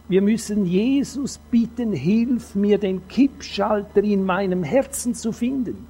Wir 0.08 0.22
müssen 0.22 0.66
Jesus 0.66 1.38
bitten, 1.50 1.92
hilf 1.92 2.54
mir, 2.54 2.78
den 2.78 3.06
Kippschalter 3.08 4.02
in 4.02 4.24
meinem 4.24 4.62
Herzen 4.62 5.14
zu 5.14 5.32
finden, 5.32 5.86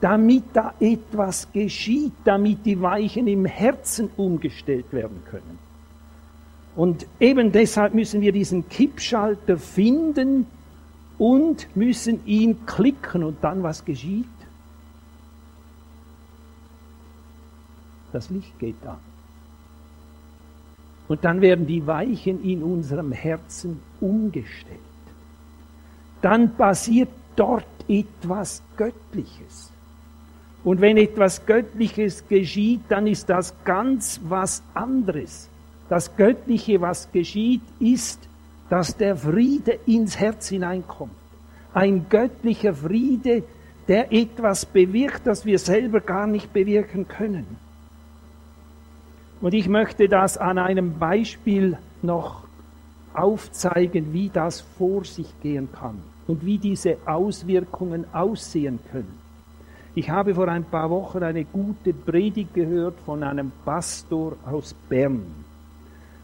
damit 0.00 0.44
da 0.52 0.74
etwas 0.80 1.50
geschieht, 1.52 2.12
damit 2.24 2.64
die 2.64 2.80
Weichen 2.80 3.26
im 3.26 3.44
Herzen 3.44 4.10
umgestellt 4.16 4.92
werden 4.92 5.22
können. 5.30 5.58
Und 6.74 7.06
eben 7.20 7.52
deshalb 7.52 7.94
müssen 7.94 8.22
wir 8.22 8.32
diesen 8.32 8.68
Kippschalter 8.68 9.58
finden 9.58 10.46
und 11.18 11.68
müssen 11.76 12.24
ihn 12.26 12.64
klicken 12.64 13.22
und 13.22 13.44
dann 13.44 13.62
was 13.62 13.84
geschieht? 13.84 14.26
Das 18.12 18.30
Licht 18.30 18.58
geht 18.58 18.76
an. 18.86 18.98
Und 21.08 21.24
dann 21.24 21.40
werden 21.40 21.66
die 21.66 21.86
Weichen 21.86 22.42
in 22.44 22.62
unserem 22.62 23.12
Herzen 23.12 23.80
umgestellt. 24.00 24.78
Dann 26.20 26.54
passiert 26.54 27.08
dort 27.36 27.66
etwas 27.88 28.62
Göttliches. 28.76 29.72
Und 30.64 30.80
wenn 30.80 30.96
etwas 30.96 31.44
Göttliches 31.44 32.26
geschieht, 32.28 32.82
dann 32.88 33.06
ist 33.06 33.28
das 33.28 33.54
ganz 33.64 34.20
was 34.28 34.62
anderes. 34.74 35.48
Das 35.88 36.16
Göttliche, 36.16 36.80
was 36.80 37.10
geschieht, 37.10 37.62
ist, 37.80 38.20
dass 38.70 38.96
der 38.96 39.16
Friede 39.16 39.78
ins 39.86 40.18
Herz 40.18 40.48
hineinkommt. 40.48 41.12
Ein 41.74 42.06
göttlicher 42.08 42.74
Friede, 42.74 43.42
der 43.88 44.12
etwas 44.12 44.64
bewirkt, 44.64 45.26
das 45.26 45.44
wir 45.44 45.58
selber 45.58 46.00
gar 46.00 46.26
nicht 46.26 46.52
bewirken 46.52 47.08
können. 47.08 47.61
Und 49.42 49.54
ich 49.54 49.68
möchte 49.68 50.08
das 50.08 50.38
an 50.38 50.56
einem 50.56 50.98
Beispiel 51.00 51.76
noch 52.00 52.44
aufzeigen, 53.12 54.12
wie 54.12 54.30
das 54.30 54.60
vor 54.60 55.04
sich 55.04 55.28
gehen 55.40 55.68
kann 55.72 56.00
und 56.28 56.46
wie 56.46 56.58
diese 56.58 56.96
Auswirkungen 57.06 58.06
aussehen 58.12 58.78
können. 58.92 59.18
Ich 59.96 60.08
habe 60.08 60.36
vor 60.36 60.46
ein 60.46 60.64
paar 60.64 60.88
Wochen 60.90 61.24
eine 61.24 61.44
gute 61.44 61.92
Predigt 61.92 62.54
gehört 62.54 62.94
von 63.04 63.24
einem 63.24 63.50
Pastor 63.64 64.36
aus 64.46 64.74
Bern. 64.88 65.26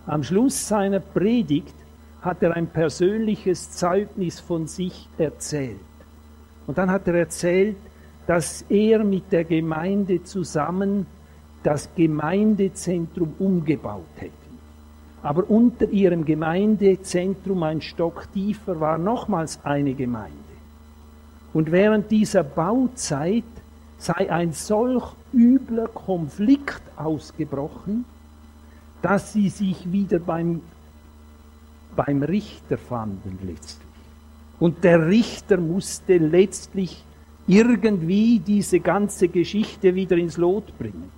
Am 0.06 0.22
Schluss 0.22 0.68
seiner 0.68 1.00
Predigt 1.00 1.74
hat 2.22 2.42
er 2.42 2.54
ein 2.54 2.68
persönliches 2.68 3.72
Zeugnis 3.72 4.38
von 4.38 4.68
sich 4.68 5.08
erzählt. 5.18 5.76
Und 6.68 6.78
dann 6.78 6.90
hat 6.90 7.08
er 7.08 7.14
erzählt, 7.14 7.76
dass 8.28 8.62
er 8.68 9.02
mit 9.02 9.32
der 9.32 9.44
Gemeinde 9.44 10.22
zusammen 10.22 11.06
das 11.62 11.88
Gemeindezentrum 11.96 13.34
umgebaut 13.38 14.04
hätten. 14.16 14.32
Aber 15.22 15.50
unter 15.50 15.88
ihrem 15.90 16.24
Gemeindezentrum 16.24 17.62
ein 17.62 17.80
Stock 17.80 18.28
tiefer 18.32 18.78
war 18.80 18.98
nochmals 18.98 19.58
eine 19.64 19.94
Gemeinde. 19.94 20.36
Und 21.52 21.72
während 21.72 22.10
dieser 22.10 22.44
Bauzeit 22.44 23.44
sei 23.98 24.30
ein 24.30 24.52
solch 24.52 25.04
übler 25.32 25.88
Konflikt 25.88 26.82
ausgebrochen, 26.96 28.04
dass 29.02 29.32
sie 29.32 29.48
sich 29.48 29.90
wieder 29.90 30.18
beim, 30.18 30.60
beim 31.96 32.22
Richter 32.22 32.78
fanden 32.78 33.38
letztlich. 33.44 33.88
Und 34.60 34.84
der 34.84 35.06
Richter 35.06 35.56
musste 35.56 36.18
letztlich 36.18 37.04
irgendwie 37.46 38.40
diese 38.40 38.80
ganze 38.80 39.28
Geschichte 39.28 39.94
wieder 39.94 40.16
ins 40.16 40.36
Lot 40.36 40.76
bringen. 40.78 41.17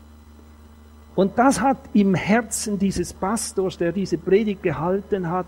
Und 1.15 1.39
das 1.39 1.61
hat 1.61 1.79
im 1.93 2.15
Herzen 2.15 2.79
dieses 2.79 3.13
Pastors, 3.13 3.77
der 3.79 3.93
diese 3.93 4.17
Predigt 4.17 4.63
gehalten 4.63 5.29
hat, 5.29 5.47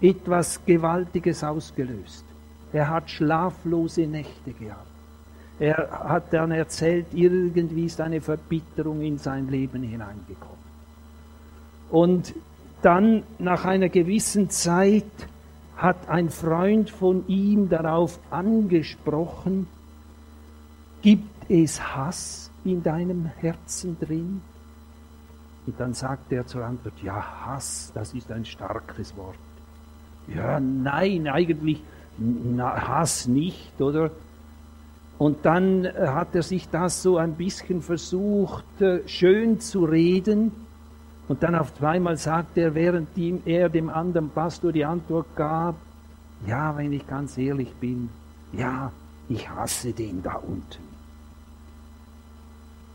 etwas 0.00 0.64
Gewaltiges 0.64 1.42
ausgelöst. 1.44 2.24
Er 2.72 2.88
hat 2.88 3.10
schlaflose 3.10 4.02
Nächte 4.06 4.52
gehabt. 4.52 4.86
Er 5.58 5.90
hat 6.04 6.32
dann 6.32 6.50
erzählt, 6.50 7.06
irgendwie 7.12 7.86
ist 7.86 8.00
eine 8.00 8.20
Verbitterung 8.20 9.00
in 9.02 9.18
sein 9.18 9.48
Leben 9.48 9.82
hineingekommen. 9.82 10.62
Und 11.90 12.34
dann 12.80 13.22
nach 13.38 13.64
einer 13.64 13.88
gewissen 13.88 14.50
Zeit 14.50 15.04
hat 15.76 16.08
ein 16.08 16.30
Freund 16.30 16.90
von 16.90 17.26
ihm 17.28 17.68
darauf 17.68 18.18
angesprochen, 18.30 19.68
gibt 21.02 21.50
es 21.50 21.94
Hass 21.94 22.50
in 22.64 22.82
deinem 22.82 23.26
Herzen 23.26 23.98
drin? 24.00 24.42
Und 25.66 25.78
dann 25.78 25.94
sagt 25.94 26.32
er 26.32 26.46
zur 26.46 26.64
Antwort, 26.64 26.94
ja, 27.02 27.46
Hass, 27.46 27.92
das 27.94 28.14
ist 28.14 28.30
ein 28.32 28.44
starkes 28.44 29.16
Wort. 29.16 29.36
Ja, 30.28 30.58
nein, 30.60 31.28
eigentlich 31.28 31.82
na, 32.18 32.88
Hass 32.88 33.26
nicht, 33.26 33.80
oder? 33.80 34.10
Und 35.18 35.44
dann 35.44 35.86
hat 35.86 36.34
er 36.34 36.42
sich 36.42 36.68
das 36.68 37.02
so 37.02 37.16
ein 37.16 37.34
bisschen 37.34 37.80
versucht, 37.80 38.80
äh, 38.80 39.06
schön 39.06 39.60
zu 39.60 39.84
reden. 39.84 40.52
Und 41.28 41.42
dann 41.42 41.54
auf 41.54 41.72
zweimal 41.74 42.16
sagt 42.16 42.58
er, 42.58 42.74
während 42.74 43.08
er 43.46 43.68
dem 43.68 43.88
anderen 43.88 44.30
Pastor 44.30 44.72
die 44.72 44.84
Antwort 44.84 45.26
gab, 45.36 45.76
ja, 46.46 46.76
wenn 46.76 46.92
ich 46.92 47.06
ganz 47.06 47.38
ehrlich 47.38 47.72
bin, 47.76 48.08
ja, 48.52 48.90
ich 49.28 49.48
hasse 49.48 49.92
den 49.92 50.22
da 50.22 50.34
unten. 50.34 50.91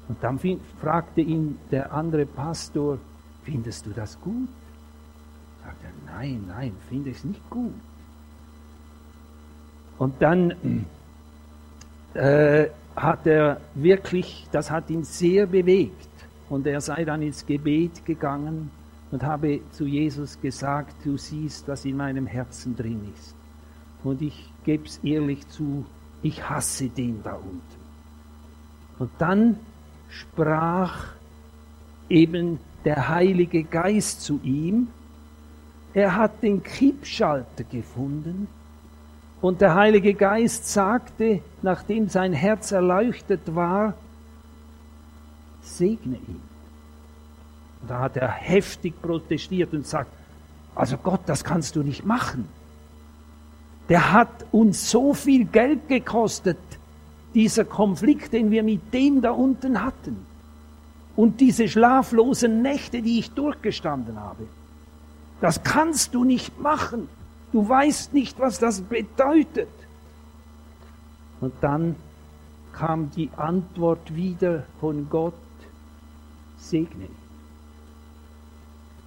Und 0.08 0.24
dann 0.24 0.40
fragte 0.82 1.22
ihn 1.22 1.58
der 1.72 1.92
andere 1.92 2.26
Pastor, 2.26 2.98
findest 3.44 3.86
du 3.86 3.90
das 3.92 4.20
gut? 4.22 4.48
Sagt 5.64 5.84
er, 5.84 6.14
nein, 6.14 6.46
nein, 6.48 6.74
finde 6.88 7.10
ich 7.10 7.18
es 7.18 7.24
nicht 7.26 7.50
gut. 7.50 7.74
Und 9.98 10.22
dann 10.22 10.86
äh, 12.14 12.68
hat 12.96 13.28
er 13.28 13.60
wirklich, 13.76 14.48
das 14.52 14.72
hat 14.72 14.90
ihn 14.90 15.04
sehr 15.04 15.46
bewegt. 15.46 16.08
Und 16.50 16.66
er 16.66 16.80
sei 16.80 17.04
dann 17.04 17.22
ins 17.22 17.46
Gebet 17.46 18.06
gegangen 18.06 18.72
und 19.12 19.24
habe 19.24 19.62
zu 19.72 19.86
Jesus 19.86 20.40
gesagt, 20.40 20.94
du 21.04 21.18
siehst, 21.18 21.68
was 21.68 21.84
in 21.86 21.98
meinem 21.98 22.26
Herzen 22.26 22.76
drin 22.76 23.14
ist. 23.14 23.36
Und 24.04 24.22
ich 24.22 24.50
gebe 24.64 24.86
es 24.86 25.00
ehrlich 25.04 25.48
zu, 25.50 25.86
ich 26.22 26.50
hasse 26.50 26.90
den 26.90 27.22
da 27.24 27.34
unten. 27.34 27.62
Und 29.00 29.12
dann 29.18 29.58
sprach 30.10 31.06
eben 32.10 32.60
der 32.86 33.10
Heilige 33.10 33.64
Geist 33.64 34.22
zu 34.22 34.40
ihm. 34.44 34.88
Er 35.94 36.16
hat 36.16 36.44
den 36.44 36.64
Kippschalter 36.64 37.64
gefunden 37.64 38.48
und 39.42 39.62
der 39.62 39.76
Heilige 39.76 40.14
Geist 40.14 40.68
sagte, 40.68 41.42
nachdem 41.62 42.10
sein 42.10 42.34
Herz 42.34 42.72
erleuchtet 42.72 43.56
war, 43.56 43.94
segne 45.62 46.16
ihn. 46.16 46.42
Und 47.82 47.90
da 47.90 48.00
hat 48.00 48.18
er 48.18 48.32
heftig 48.32 49.00
protestiert 49.02 49.74
und 49.74 49.86
sagt, 49.86 50.12
also 50.74 50.98
Gott, 50.98 51.22
das 51.26 51.44
kannst 51.44 51.76
du 51.76 51.84
nicht 51.84 52.06
machen. 52.06 52.48
Der 53.90 54.12
hat 54.12 54.46
uns 54.52 54.90
so 54.90 55.14
viel 55.14 55.46
Geld 55.46 55.88
gekostet, 55.88 56.58
dieser 57.38 57.66
Konflikt, 57.66 58.34
den 58.34 58.50
wir 58.50 58.64
mit 58.64 58.92
dem 58.96 59.22
da 59.22 59.30
unten 59.30 59.84
hatten. 59.84 60.26
Und 61.16 61.40
diese 61.40 61.68
schlaflosen 61.68 62.64
Nächte, 62.64 63.04
die 63.04 63.20
ich 63.20 63.30
durchgestanden 63.30 64.20
habe. 64.20 64.48
Das 65.40 65.62
kannst 65.62 66.16
du 66.16 66.24
nicht 66.24 66.60
machen. 66.60 67.08
Du 67.52 67.70
weißt 67.70 68.12
nicht, 68.16 68.40
was 68.40 68.58
das 68.58 68.82
bedeutet. 68.82 69.70
Und 71.40 71.54
dann 71.62 71.96
kam 72.74 73.12
die 73.12 73.30
Antwort 73.38 74.16
wieder 74.16 74.64
von 74.80 75.08
Gott, 75.08 75.36
segne. 76.58 77.08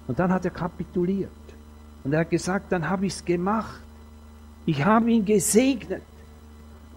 Und 0.07 0.19
dann 0.19 0.31
hat 0.31 0.45
er 0.45 0.51
kapituliert. 0.51 1.31
Und 2.05 2.13
er 2.13 2.21
hat 2.21 2.29
gesagt, 2.29 2.71
dann 2.71 2.89
habe 2.89 3.07
ich 3.07 3.13
es 3.13 3.25
gemacht. 3.25 3.81
Ich 4.65 4.85
habe 4.85 5.11
ihn 5.11 5.25
gesegnet. 5.25 6.03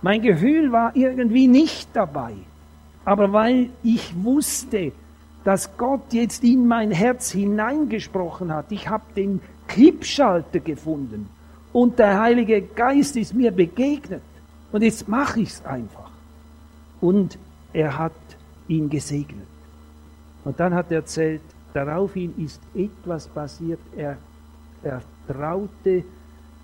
Mein 0.04 0.20
Gefühl 0.20 0.70
war 0.70 0.94
irgendwie 0.94 1.48
nicht 1.48 1.88
dabei. 1.94 2.34
Aber 3.06 3.32
weil 3.32 3.70
ich 3.82 4.14
wusste, 4.22 4.92
dass 5.44 5.78
Gott 5.78 6.12
jetzt 6.12 6.44
in 6.44 6.68
mein 6.68 6.90
Herz 6.90 7.30
hineingesprochen 7.30 8.52
hat, 8.52 8.66
ich 8.68 8.86
habe 8.86 9.04
den 9.16 9.40
Kippschalter 9.66 10.60
gefunden 10.60 11.30
und 11.72 11.98
der 11.98 12.20
Heilige 12.20 12.60
Geist 12.60 13.16
ist 13.16 13.32
mir 13.32 13.50
begegnet. 13.50 14.20
Und 14.72 14.82
jetzt 14.82 15.08
mache 15.08 15.40
ich 15.40 15.48
es 15.48 15.64
einfach. 15.64 16.10
Und 17.00 17.38
er 17.72 17.96
hat 17.96 18.12
ihn 18.68 18.90
gesegnet. 18.90 19.46
Und 20.44 20.60
dann 20.60 20.74
hat 20.74 20.90
er 20.90 20.98
erzählt, 20.98 21.40
daraufhin 21.72 22.34
ist 22.36 22.60
etwas 22.74 23.26
passiert. 23.26 23.80
Er, 23.96 24.18
er 24.82 25.00
traute 25.26 26.04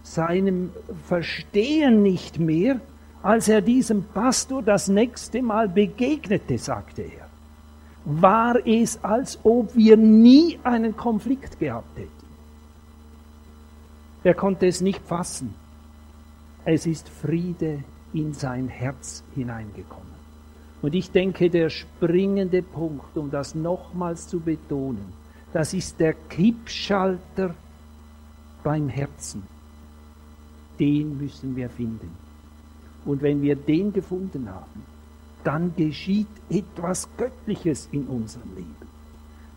seinem 0.02 0.72
Verstehen 1.06 2.02
nicht 2.02 2.38
mehr, 2.38 2.82
als 3.22 3.48
er 3.48 3.60
diesem 3.60 4.04
Pastor 4.04 4.62
das 4.62 4.88
nächste 4.88 5.42
Mal 5.42 5.68
begegnete, 5.68 6.58
sagte 6.58 7.02
er. 7.02 7.28
War 8.04 8.66
es, 8.66 9.02
als 9.04 9.38
ob 9.44 9.76
wir 9.76 9.96
nie 9.96 10.58
einen 10.64 10.96
Konflikt 10.96 11.58
gehabt 11.58 11.98
hätten. 11.98 12.10
Er 14.24 14.34
konnte 14.34 14.66
es 14.66 14.80
nicht 14.80 15.02
fassen. 15.06 15.54
Es 16.64 16.86
ist 16.86 17.08
Friede 17.08 17.84
in 18.12 18.32
sein 18.32 18.68
Herz 18.68 19.22
hineingekommen. 19.34 20.10
Und 20.82 20.94
ich 20.94 21.10
denke, 21.10 21.50
der 21.50 21.68
springende 21.68 22.62
Punkt, 22.62 23.16
um 23.16 23.30
das 23.30 23.54
nochmals 23.54 24.28
zu 24.28 24.40
betonen, 24.40 25.12
das 25.52 25.74
ist 25.74 26.00
der 26.00 26.14
Kippschalter 26.14 27.54
beim 28.62 28.88
Herzen. 28.88 29.42
Den 30.78 31.18
müssen 31.18 31.56
wir 31.56 31.68
finden. 31.68 32.16
Und 33.04 33.22
wenn 33.22 33.42
wir 33.42 33.56
den 33.56 33.92
gefunden 33.92 34.48
haben, 34.50 34.84
dann 35.44 35.74
geschieht 35.76 36.28
etwas 36.48 37.08
Göttliches 37.16 37.88
in 37.92 38.06
unserem 38.06 38.54
Leben. 38.54 38.76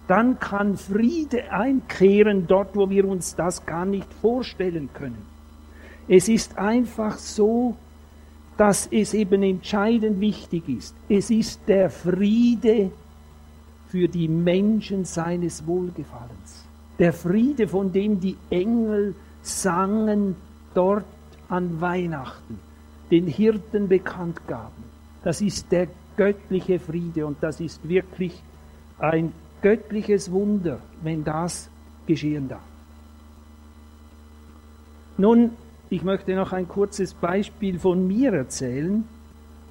Dann 0.07 0.39
kann 0.39 0.77
Friede 0.77 1.51
einkehren 1.51 2.47
dort, 2.47 2.75
wo 2.75 2.89
wir 2.89 3.05
uns 3.07 3.35
das 3.35 3.65
gar 3.65 3.85
nicht 3.85 4.11
vorstellen 4.13 4.89
können. 4.93 5.25
Es 6.07 6.27
ist 6.27 6.57
einfach 6.57 7.17
so, 7.17 7.75
dass 8.57 8.87
es 8.91 9.13
eben 9.13 9.43
entscheidend 9.43 10.19
wichtig 10.19 10.67
ist. 10.67 10.95
Es 11.09 11.29
ist 11.29 11.61
der 11.67 11.89
Friede 11.89 12.91
für 13.87 14.07
die 14.07 14.27
Menschen 14.27 15.05
seines 15.05 15.65
Wohlgefallens. 15.65 16.65
Der 16.99 17.13
Friede, 17.13 17.67
von 17.67 17.91
dem 17.91 18.19
die 18.19 18.37
Engel 18.49 19.15
sangen 19.41 20.35
dort 20.73 21.05
an 21.49 21.81
Weihnachten, 21.81 22.59
den 23.11 23.27
Hirten 23.27 23.87
bekannt 23.87 24.47
gaben. 24.47 24.83
Das 25.23 25.41
ist 25.41 25.71
der 25.71 25.87
göttliche 26.17 26.79
Friede 26.79 27.25
und 27.25 27.37
das 27.41 27.59
ist 27.59 27.87
wirklich 27.87 28.41
ein 28.99 29.31
göttliches 29.61 30.31
Wunder, 30.31 30.79
wenn 31.01 31.23
das 31.23 31.69
geschehen 32.05 32.49
darf. 32.49 32.61
Nun, 35.17 35.51
ich 35.89 36.03
möchte 36.03 36.35
noch 36.35 36.53
ein 36.53 36.67
kurzes 36.67 37.13
Beispiel 37.13 37.77
von 37.79 38.07
mir 38.07 38.33
erzählen. 38.33 39.03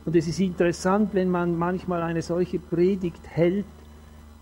Und 0.04 0.16
es 0.16 0.28
ist 0.28 0.40
interessant, 0.40 1.10
wenn 1.12 1.28
man 1.30 1.58
manchmal 1.58 2.02
eine 2.02 2.22
solche 2.22 2.58
Predigt 2.58 3.26
hält, 3.28 3.64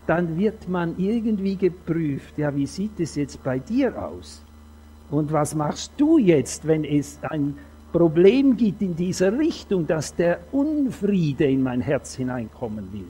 dann 0.06 0.38
wird 0.38 0.68
man 0.68 0.98
irgendwie 0.98 1.56
geprüft, 1.56 2.36
ja, 2.36 2.54
wie 2.54 2.66
sieht 2.66 2.98
es 2.98 3.14
jetzt 3.14 3.42
bei 3.42 3.58
dir 3.58 4.02
aus? 4.02 4.42
Und 5.10 5.32
was 5.32 5.54
machst 5.54 5.92
du 5.96 6.18
jetzt, 6.18 6.66
wenn 6.66 6.84
es 6.84 7.18
ein 7.22 7.56
Problem 7.92 8.56
gibt 8.56 8.82
in 8.82 8.94
dieser 8.94 9.36
Richtung, 9.38 9.86
dass 9.86 10.14
der 10.14 10.40
Unfriede 10.52 11.44
in 11.44 11.62
mein 11.62 11.80
Herz 11.80 12.14
hineinkommen 12.14 12.92
will? 12.92 13.08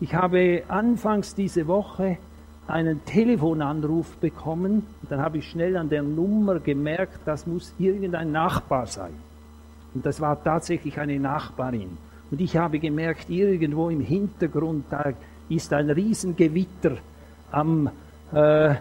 Ich 0.00 0.14
habe 0.14 0.62
anfangs 0.68 1.34
diese 1.34 1.66
Woche 1.66 2.18
einen 2.66 3.04
Telefonanruf 3.04 4.16
bekommen. 4.16 4.86
Und 5.02 5.10
dann 5.10 5.20
habe 5.20 5.38
ich 5.38 5.50
schnell 5.50 5.76
an 5.76 5.88
der 5.88 6.02
Nummer 6.02 6.58
gemerkt, 6.58 7.20
das 7.24 7.46
muss 7.46 7.74
irgendein 7.78 8.32
Nachbar 8.32 8.86
sein. 8.86 9.12
Und 9.94 10.06
das 10.06 10.20
war 10.20 10.42
tatsächlich 10.42 10.98
eine 10.98 11.18
Nachbarin. 11.20 11.98
Und 12.30 12.40
ich 12.40 12.56
habe 12.56 12.78
gemerkt, 12.78 13.28
irgendwo 13.28 13.90
im 13.90 14.00
Hintergrund, 14.00 14.86
da 14.90 15.12
ist 15.48 15.72
ein 15.72 15.90
Riesengewitter 15.90 16.96
am, 17.50 17.90
äh, 18.32 18.74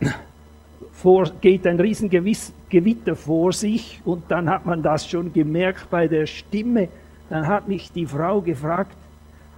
vor, 0.92 1.28
geht 1.40 1.66
ein 1.66 1.80
Riesengewitter 1.80 2.52
vor 3.16 3.52
sich. 3.52 4.00
Und 4.04 4.24
dann 4.28 4.48
hat 4.48 4.66
man 4.66 4.82
das 4.82 5.08
schon 5.08 5.32
gemerkt 5.32 5.90
bei 5.90 6.08
der 6.08 6.26
Stimme. 6.26 6.88
Dann 7.30 7.46
hat 7.46 7.68
mich 7.68 7.92
die 7.92 8.06
Frau 8.06 8.40
gefragt, 8.40 8.96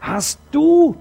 hast 0.00 0.38
du 0.52 0.96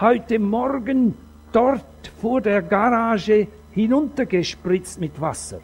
heute 0.00 0.38
Morgen 0.38 1.14
dort 1.52 1.82
vor 2.20 2.40
der 2.40 2.62
Garage 2.62 3.48
hinuntergespritzt 3.72 5.00
mit 5.00 5.20
Wasser. 5.20 5.60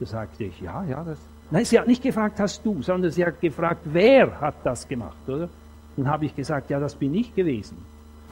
Da 0.00 0.06
sagte 0.06 0.44
ich, 0.44 0.60
ja, 0.60 0.84
ja, 0.84 1.04
das. 1.04 1.18
Nein, 1.50 1.64
sie 1.64 1.78
hat 1.78 1.86
nicht 1.86 2.02
gefragt, 2.02 2.40
hast 2.40 2.64
du, 2.64 2.82
sondern 2.82 3.10
sie 3.10 3.24
hat 3.24 3.40
gefragt, 3.40 3.82
wer 3.84 4.40
hat 4.40 4.54
das 4.64 4.88
gemacht, 4.88 5.28
oder? 5.28 5.48
Dann 5.96 6.08
habe 6.08 6.24
ich 6.24 6.34
gesagt, 6.34 6.70
ja, 6.70 6.80
das 6.80 6.94
bin 6.94 7.14
ich 7.14 7.34
gewesen. 7.34 7.76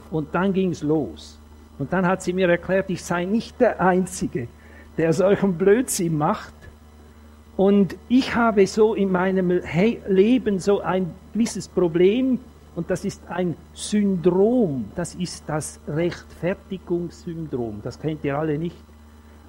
Und 0.09 0.33
dann 0.33 0.53
ging 0.53 0.71
es 0.71 0.81
los. 0.81 1.37
Und 1.77 1.93
dann 1.93 2.07
hat 2.07 2.21
sie 2.23 2.33
mir 2.33 2.49
erklärt, 2.49 2.89
ich 2.89 3.03
sei 3.03 3.25
nicht 3.25 3.59
der 3.61 3.79
Einzige, 3.79 4.47
der 4.97 5.13
solchen 5.13 5.57
Blödsinn 5.57 6.17
macht. 6.17 6.53
Und 7.57 7.95
ich 8.09 8.35
habe 8.35 8.65
so 8.67 8.93
in 8.93 9.11
meinem 9.11 9.61
Leben 10.07 10.59
so 10.59 10.81
ein 10.81 11.13
gewisses 11.33 11.67
Problem, 11.67 12.39
und 12.73 12.89
das 12.89 13.03
ist 13.03 13.21
ein 13.27 13.55
Syndrom, 13.73 14.85
das 14.95 15.15
ist 15.15 15.43
das 15.47 15.79
Rechtfertigungssyndrom. 15.87 17.81
Das 17.83 17.99
kennt 17.99 18.23
ihr 18.23 18.37
alle 18.37 18.57
nicht. 18.57 18.77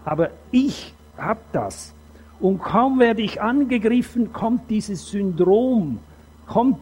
Aber 0.04 0.30
ich 0.50 0.92
habe 1.16 1.40
das. 1.52 1.94
Und 2.40 2.58
kaum 2.60 2.98
werde 2.98 3.22
ich 3.22 3.40
angegriffen, 3.40 4.32
kommt 4.32 4.68
dieses 4.68 5.08
Syndrom, 5.08 6.00
kommt 6.48 6.78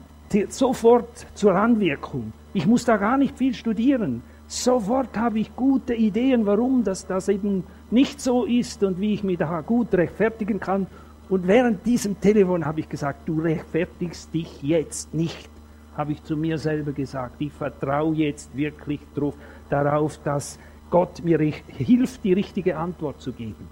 sofort 0.49 1.27
zur 1.35 1.55
Anwirkung. 1.55 2.33
Ich 2.55 2.67
muss 2.67 2.87
da 2.87 2.97
gar 2.97 3.19
nicht 3.19 3.37
viel 3.37 3.53
studieren. 3.53 4.23
Sofort 4.51 5.17
habe 5.17 5.39
ich 5.39 5.55
gute 5.55 5.95
Ideen, 5.95 6.45
warum 6.45 6.83
das, 6.83 7.07
das 7.07 7.29
eben 7.29 7.65
nicht 7.91 8.21
so 8.21 8.45
ist 8.45 8.83
und 8.83 9.01
wie 9.01 9.15
ich 9.15 9.23
mich 9.23 9.39
da 9.39 9.61
gut 9.61 9.95
rechtfertigen 9.95 10.59
kann. 10.59 10.87
Und 11.29 11.47
während 11.47 11.87
diesem 11.87 12.21
Telefon 12.21 12.67
habe 12.67 12.81
ich 12.81 12.89
gesagt, 12.89 13.29
du 13.29 13.41
rechtfertigst 13.41 14.35
dich 14.35 14.63
jetzt 14.63 15.15
nicht 15.15 15.49
habe 15.97 16.13
ich 16.13 16.23
zu 16.25 16.37
mir 16.37 16.57
selber 16.57 16.93
gesagt, 16.93 17.37
ich 17.41 17.53
vertraue 17.53 18.15
jetzt 18.15 18.57
wirklich 18.57 19.01
drauf, 19.15 19.35
darauf, 19.69 20.19
dass 20.23 20.59
Gott 20.89 21.23
mir 21.23 21.39
hilft, 21.39 22.25
die 22.25 22.33
richtige 22.33 22.77
Antwort 22.77 23.21
zu 23.21 23.33
geben. 23.33 23.69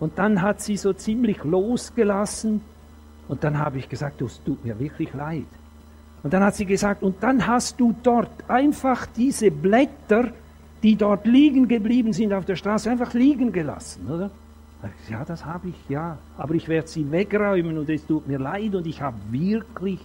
Und 0.00 0.18
dann 0.18 0.40
hat 0.40 0.62
sie 0.62 0.78
so 0.78 0.94
ziemlich 0.94 1.44
losgelassen 1.44 2.62
und 3.28 3.44
dann 3.44 3.58
habe 3.58 3.78
ich 3.78 3.88
gesagt, 3.88 4.22
es 4.22 4.42
tut 4.42 4.64
mir 4.64 4.78
wirklich 4.78 5.12
leid. 5.12 5.44
Und 6.22 6.32
dann 6.32 6.42
hat 6.42 6.54
sie 6.54 6.66
gesagt, 6.66 7.02
und 7.02 7.22
dann 7.22 7.46
hast 7.46 7.80
du 7.80 7.94
dort 8.02 8.30
einfach 8.48 9.06
diese 9.06 9.50
Blätter, 9.50 10.28
die 10.82 10.96
dort 10.96 11.26
liegen 11.26 11.68
geblieben 11.68 12.12
sind 12.12 12.32
auf 12.32 12.44
der 12.44 12.56
Straße, 12.56 12.90
einfach 12.90 13.14
liegen 13.14 13.52
gelassen, 13.52 14.06
oder? 14.10 14.30
Ja, 15.10 15.24
das 15.24 15.44
habe 15.44 15.68
ich, 15.68 15.88
ja. 15.88 16.18
Aber 16.38 16.54
ich 16.54 16.68
werde 16.68 16.88
sie 16.88 17.10
wegräumen 17.10 17.76
und 17.76 17.88
es 17.90 18.06
tut 18.06 18.26
mir 18.26 18.38
leid 18.38 18.74
und 18.74 18.86
ich 18.86 19.02
habe 19.02 19.16
wirklich 19.30 20.00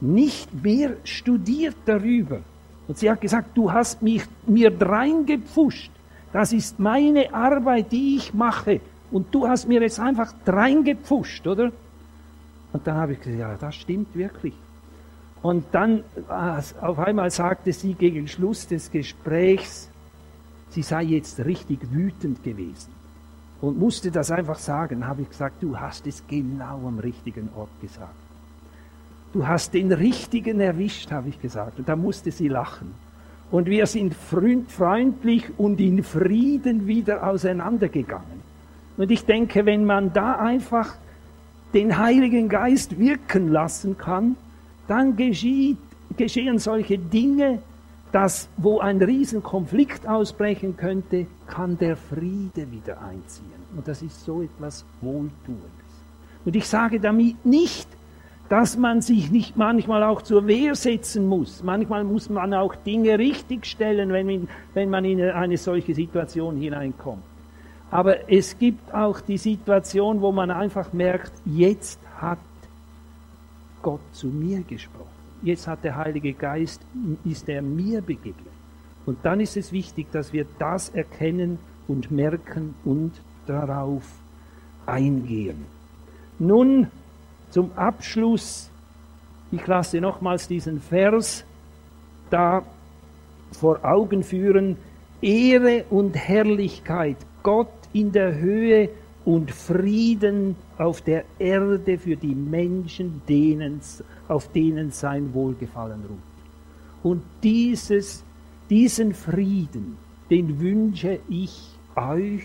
nicht 0.00 0.62
mehr 0.62 0.92
studiert 1.04 1.76
darüber. 1.86 2.40
Und 2.86 2.98
sie 2.98 3.10
hat 3.10 3.20
gesagt, 3.20 3.56
du 3.56 3.72
hast 3.72 4.02
mich 4.02 4.22
mir 4.46 4.72
reingepfuscht. 4.80 5.90
Das 6.32 6.52
ist 6.52 6.78
meine 6.78 7.32
Arbeit, 7.32 7.92
die 7.92 8.16
ich 8.16 8.34
mache. 8.34 8.80
Und 9.10 9.34
du 9.34 9.48
hast 9.48 9.66
mir 9.66 9.80
jetzt 9.80 9.98
einfach 9.98 10.32
reingepfuscht, 10.46 11.46
oder? 11.46 11.72
Und 12.72 12.86
dann 12.86 12.96
habe 12.96 13.14
ich 13.14 13.20
gesagt, 13.20 13.38
ja, 13.38 13.56
das 13.56 13.74
stimmt 13.74 14.14
wirklich. 14.14 14.54
Und 15.42 15.66
dann 15.72 16.02
auf 16.80 16.98
einmal 16.98 17.30
sagte 17.30 17.72
sie 17.72 17.94
gegen 17.94 18.26
Schluss 18.28 18.66
des 18.66 18.90
Gesprächs, 18.90 19.88
sie 20.70 20.82
sei 20.82 21.04
jetzt 21.04 21.44
richtig 21.44 21.80
wütend 21.92 22.42
gewesen. 22.42 22.90
und 23.60 23.78
musste 23.78 24.10
das 24.10 24.30
einfach 24.30 24.58
sagen, 24.58 25.06
habe 25.06 25.22
ich 25.22 25.30
gesagt, 25.30 25.62
du 25.62 25.78
hast 25.78 26.06
es 26.06 26.22
genau 26.28 26.86
am 26.86 26.98
richtigen 26.98 27.48
Ort 27.56 27.70
gesagt. 27.80 28.14
Du 29.32 29.46
hast 29.46 29.74
den 29.74 29.92
richtigen 29.92 30.60
erwischt, 30.60 31.10
habe 31.10 31.28
ich 31.28 31.40
gesagt. 31.40 31.78
Und 31.78 31.88
da 31.88 31.96
musste 31.96 32.30
sie 32.30 32.48
lachen. 32.48 32.94
Und 33.50 33.66
wir 33.66 33.86
sind 33.86 34.14
freundlich 34.14 35.58
und 35.58 35.80
in 35.80 36.04
Frieden 36.04 36.86
wieder 36.86 37.26
auseinandergegangen. 37.26 38.42
Und 38.96 39.10
ich 39.10 39.24
denke, 39.24 39.66
wenn 39.66 39.84
man 39.84 40.12
da 40.12 40.34
einfach 40.36 40.94
den 41.74 41.98
Heiligen 41.98 42.48
Geist 42.48 42.98
wirken 42.98 43.48
lassen 43.48 43.98
kann, 43.98 44.36
dann 44.88 45.16
geschieht, 45.16 45.78
geschehen 46.16 46.58
solche 46.58 46.98
Dinge, 46.98 47.60
dass 48.12 48.48
wo 48.56 48.78
ein 48.80 49.00
Riesenkonflikt 49.00 50.08
ausbrechen 50.08 50.76
könnte, 50.76 51.26
kann 51.46 51.78
der 51.78 51.96
Friede 51.96 52.70
wieder 52.70 53.00
einziehen. 53.02 53.46
Und 53.76 53.86
das 53.86 54.02
ist 54.02 54.24
so 54.24 54.42
etwas 54.42 54.84
Wohltuendes. 55.00 55.62
Und 56.44 56.56
ich 56.56 56.66
sage 56.66 57.00
damit 57.00 57.44
nicht, 57.44 57.86
dass 58.48 58.78
man 58.78 59.02
sich 59.02 59.30
nicht 59.30 59.56
manchmal 59.56 60.02
auch 60.02 60.22
zur 60.22 60.46
Wehr 60.46 60.74
setzen 60.74 61.26
muss. 61.26 61.62
Manchmal 61.62 62.04
muss 62.04 62.30
man 62.30 62.54
auch 62.54 62.74
Dinge 62.74 63.18
richtigstellen, 63.18 64.10
wenn, 64.10 64.48
wenn 64.72 64.88
man 64.90 65.04
in 65.04 65.20
eine 65.20 65.58
solche 65.58 65.94
Situation 65.94 66.56
hineinkommt. 66.56 67.22
Aber 67.90 68.30
es 68.30 68.58
gibt 68.58 68.94
auch 68.94 69.20
die 69.20 69.38
Situation, 69.38 70.20
wo 70.20 70.32
man 70.32 70.50
einfach 70.50 70.92
merkt, 70.92 71.32
jetzt 71.44 72.00
hat 72.16 72.38
Gott 73.82 74.00
zu 74.12 74.28
mir 74.28 74.60
gesprochen. 74.62 75.06
Jetzt 75.42 75.66
hat 75.68 75.84
der 75.84 75.96
Heilige 75.96 76.32
Geist, 76.32 76.80
ist 77.24 77.48
er 77.48 77.62
mir 77.62 78.02
begegnet. 78.02 78.46
Und 79.06 79.18
dann 79.22 79.40
ist 79.40 79.56
es 79.56 79.72
wichtig, 79.72 80.10
dass 80.12 80.32
wir 80.32 80.46
das 80.58 80.90
erkennen 80.90 81.58
und 81.86 82.10
merken 82.10 82.74
und 82.84 83.12
darauf 83.46 84.02
eingehen. 84.84 85.64
Nun 86.38 86.88
zum 87.50 87.70
Abschluss, 87.76 88.70
ich 89.50 89.66
lasse 89.66 90.00
nochmals 90.00 90.48
diesen 90.48 90.80
Vers 90.80 91.44
da 92.30 92.62
vor 93.52 93.84
Augen 93.84 94.22
führen, 94.22 94.76
Ehre 95.22 95.84
und 95.90 96.14
Herrlichkeit 96.14 97.16
Gott 97.42 97.72
in 97.92 98.12
der 98.12 98.38
Höhe 98.38 98.90
und 99.28 99.50
Frieden 99.50 100.56
auf 100.78 101.02
der 101.02 101.22
Erde 101.38 101.98
für 101.98 102.16
die 102.16 102.34
Menschen, 102.34 103.20
denen, 103.28 103.78
auf 104.26 104.50
denen 104.52 104.90
sein 104.90 105.34
Wohlgefallen 105.34 106.00
ruht. 106.08 106.18
Und 107.02 107.22
dieses, 107.42 108.24
diesen 108.70 109.12
Frieden, 109.12 109.98
den 110.30 110.58
wünsche 110.60 111.18
ich 111.28 111.60
euch, 111.94 112.44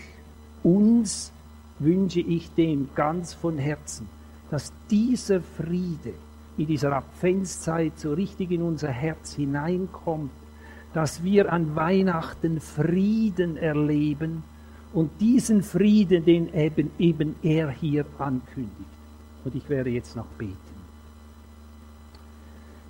uns 0.62 1.32
wünsche 1.78 2.20
ich 2.20 2.52
dem 2.52 2.90
ganz 2.94 3.32
von 3.32 3.56
Herzen, 3.56 4.06
dass 4.50 4.70
dieser 4.90 5.40
Friede 5.40 6.12
in 6.58 6.66
dieser 6.66 6.92
Adventszeit 6.92 7.98
so 7.98 8.12
richtig 8.12 8.50
in 8.50 8.60
unser 8.60 8.90
Herz 8.90 9.32
hineinkommt, 9.32 10.32
dass 10.92 11.24
wir 11.24 11.50
an 11.50 11.74
Weihnachten 11.76 12.60
Frieden 12.60 13.56
erleben, 13.56 14.44
und 14.94 15.10
diesen 15.20 15.62
Frieden, 15.62 16.24
den 16.24 16.54
eben, 16.54 16.90
eben 16.98 17.34
er 17.42 17.68
hier 17.70 18.06
ankündigt. 18.18 18.70
Und 19.44 19.54
ich 19.54 19.68
werde 19.68 19.90
jetzt 19.90 20.14
noch 20.16 20.26
beten. 20.38 20.56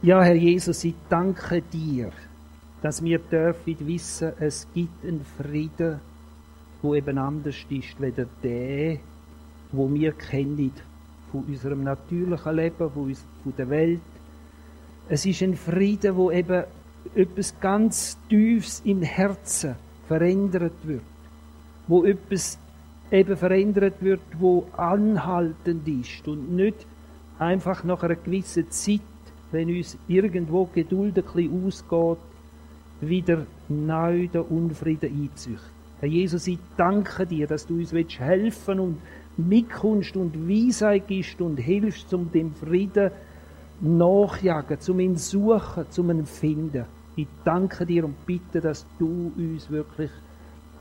Ja, 0.03 0.23
Herr 0.23 0.35
Jesus, 0.35 0.85
ich 0.85 0.95
danke 1.09 1.63
dir, 1.63 2.13
dass 2.83 3.03
wir 3.03 3.19
dürfen 3.19 3.87
wissen, 3.87 4.33
es 4.39 4.67
gibt 4.75 5.03
einen 5.03 5.25
Frieden, 5.39 5.99
wo 6.83 6.95
eben 6.95 7.17
anders 7.17 7.57
ist, 7.71 7.99
weder 7.99 8.27
der, 8.43 8.99
wo 9.73 9.93
wir 9.93 10.13
kennen 10.13 10.73
von 11.33 11.45
unserem 11.45 11.85
natürlichen 11.85 12.55
Leben, 12.55 12.91
von, 12.91 13.17
der 13.57 13.71
Welt. 13.71 14.01
Es 15.09 15.25
ist 15.25 15.43
ein 15.43 15.57
Frieden, 15.57 16.15
wo 16.17 16.31
eben 16.31 16.65
etwas 17.15 17.59
ganz 17.61 18.19
Tiefes 18.29 18.83
im 18.85 19.01
Herzen 19.01 19.77
verändert 20.07 20.75
wird 20.83 21.14
wo 21.87 22.05
etwas 22.05 22.59
eben 23.11 23.37
verändert 23.37 23.95
wird, 24.01 24.21
wo 24.39 24.67
anhaltend 24.77 25.87
ist 25.87 26.27
und 26.27 26.55
nicht 26.55 26.87
einfach 27.39 27.85
nach 27.85 28.03
einer 28.03 28.17
gewissen 28.17 28.71
Zeit, 28.71 29.01
wenn 29.53 29.69
uns 29.69 29.97
irgendwo 30.09 30.69
Geduld 30.73 31.19
ein 31.19 31.25
bisschen 31.25 31.67
ausgeht, 31.67 32.19
wieder 33.01 33.47
neu 33.69 34.29
der 34.29 34.51
Unfrieden 34.51 35.11
einzüchtet. 35.23 35.71
Herr 36.01 36.09
Jesus, 36.09 36.47
ich 36.47 36.59
danke 36.77 37.27
dir, 37.27 37.47
dass 37.47 37.67
du 37.67 37.75
uns 37.75 37.93
helfen 37.93 38.81
und 38.81 38.99
mitkommst 39.37 40.17
und 40.17 40.49
Weisheit 40.49 41.09
gibst 41.09 41.41
und 41.41 41.57
hilfst, 41.57 42.13
um 42.13 42.31
dem 42.31 42.53
Frieden 42.55 43.11
nachjagen, 43.81 44.81
zum 44.81 45.01
ihn 45.01 45.17
suchen, 45.17 45.87
zum 45.91 46.11
ihn 46.11 46.27
finden. 46.27 46.85
Ich 47.17 47.29
danke 47.45 47.87
dir 47.87 48.05
und 48.05 48.27
bitte, 48.27 48.61
dass 48.61 48.87
du 48.99 49.33
uns 49.37 49.71
wirklich 49.71 50.11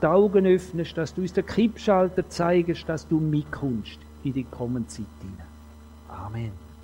die 0.04 0.08
Augen 0.08 0.46
öffnest, 0.46 0.96
dass 0.98 1.14
du 1.14 1.22
uns 1.22 1.32
den 1.32 1.46
Kippschalter 1.46 2.28
zeigst, 2.28 2.88
dass 2.88 3.08
du 3.08 3.18
mitkommst 3.18 3.98
in 4.22 4.34
die 4.34 4.44
kommende 4.44 4.86
Zeit 4.88 5.06
hinein. 5.22 5.46
Amen. 6.08 6.63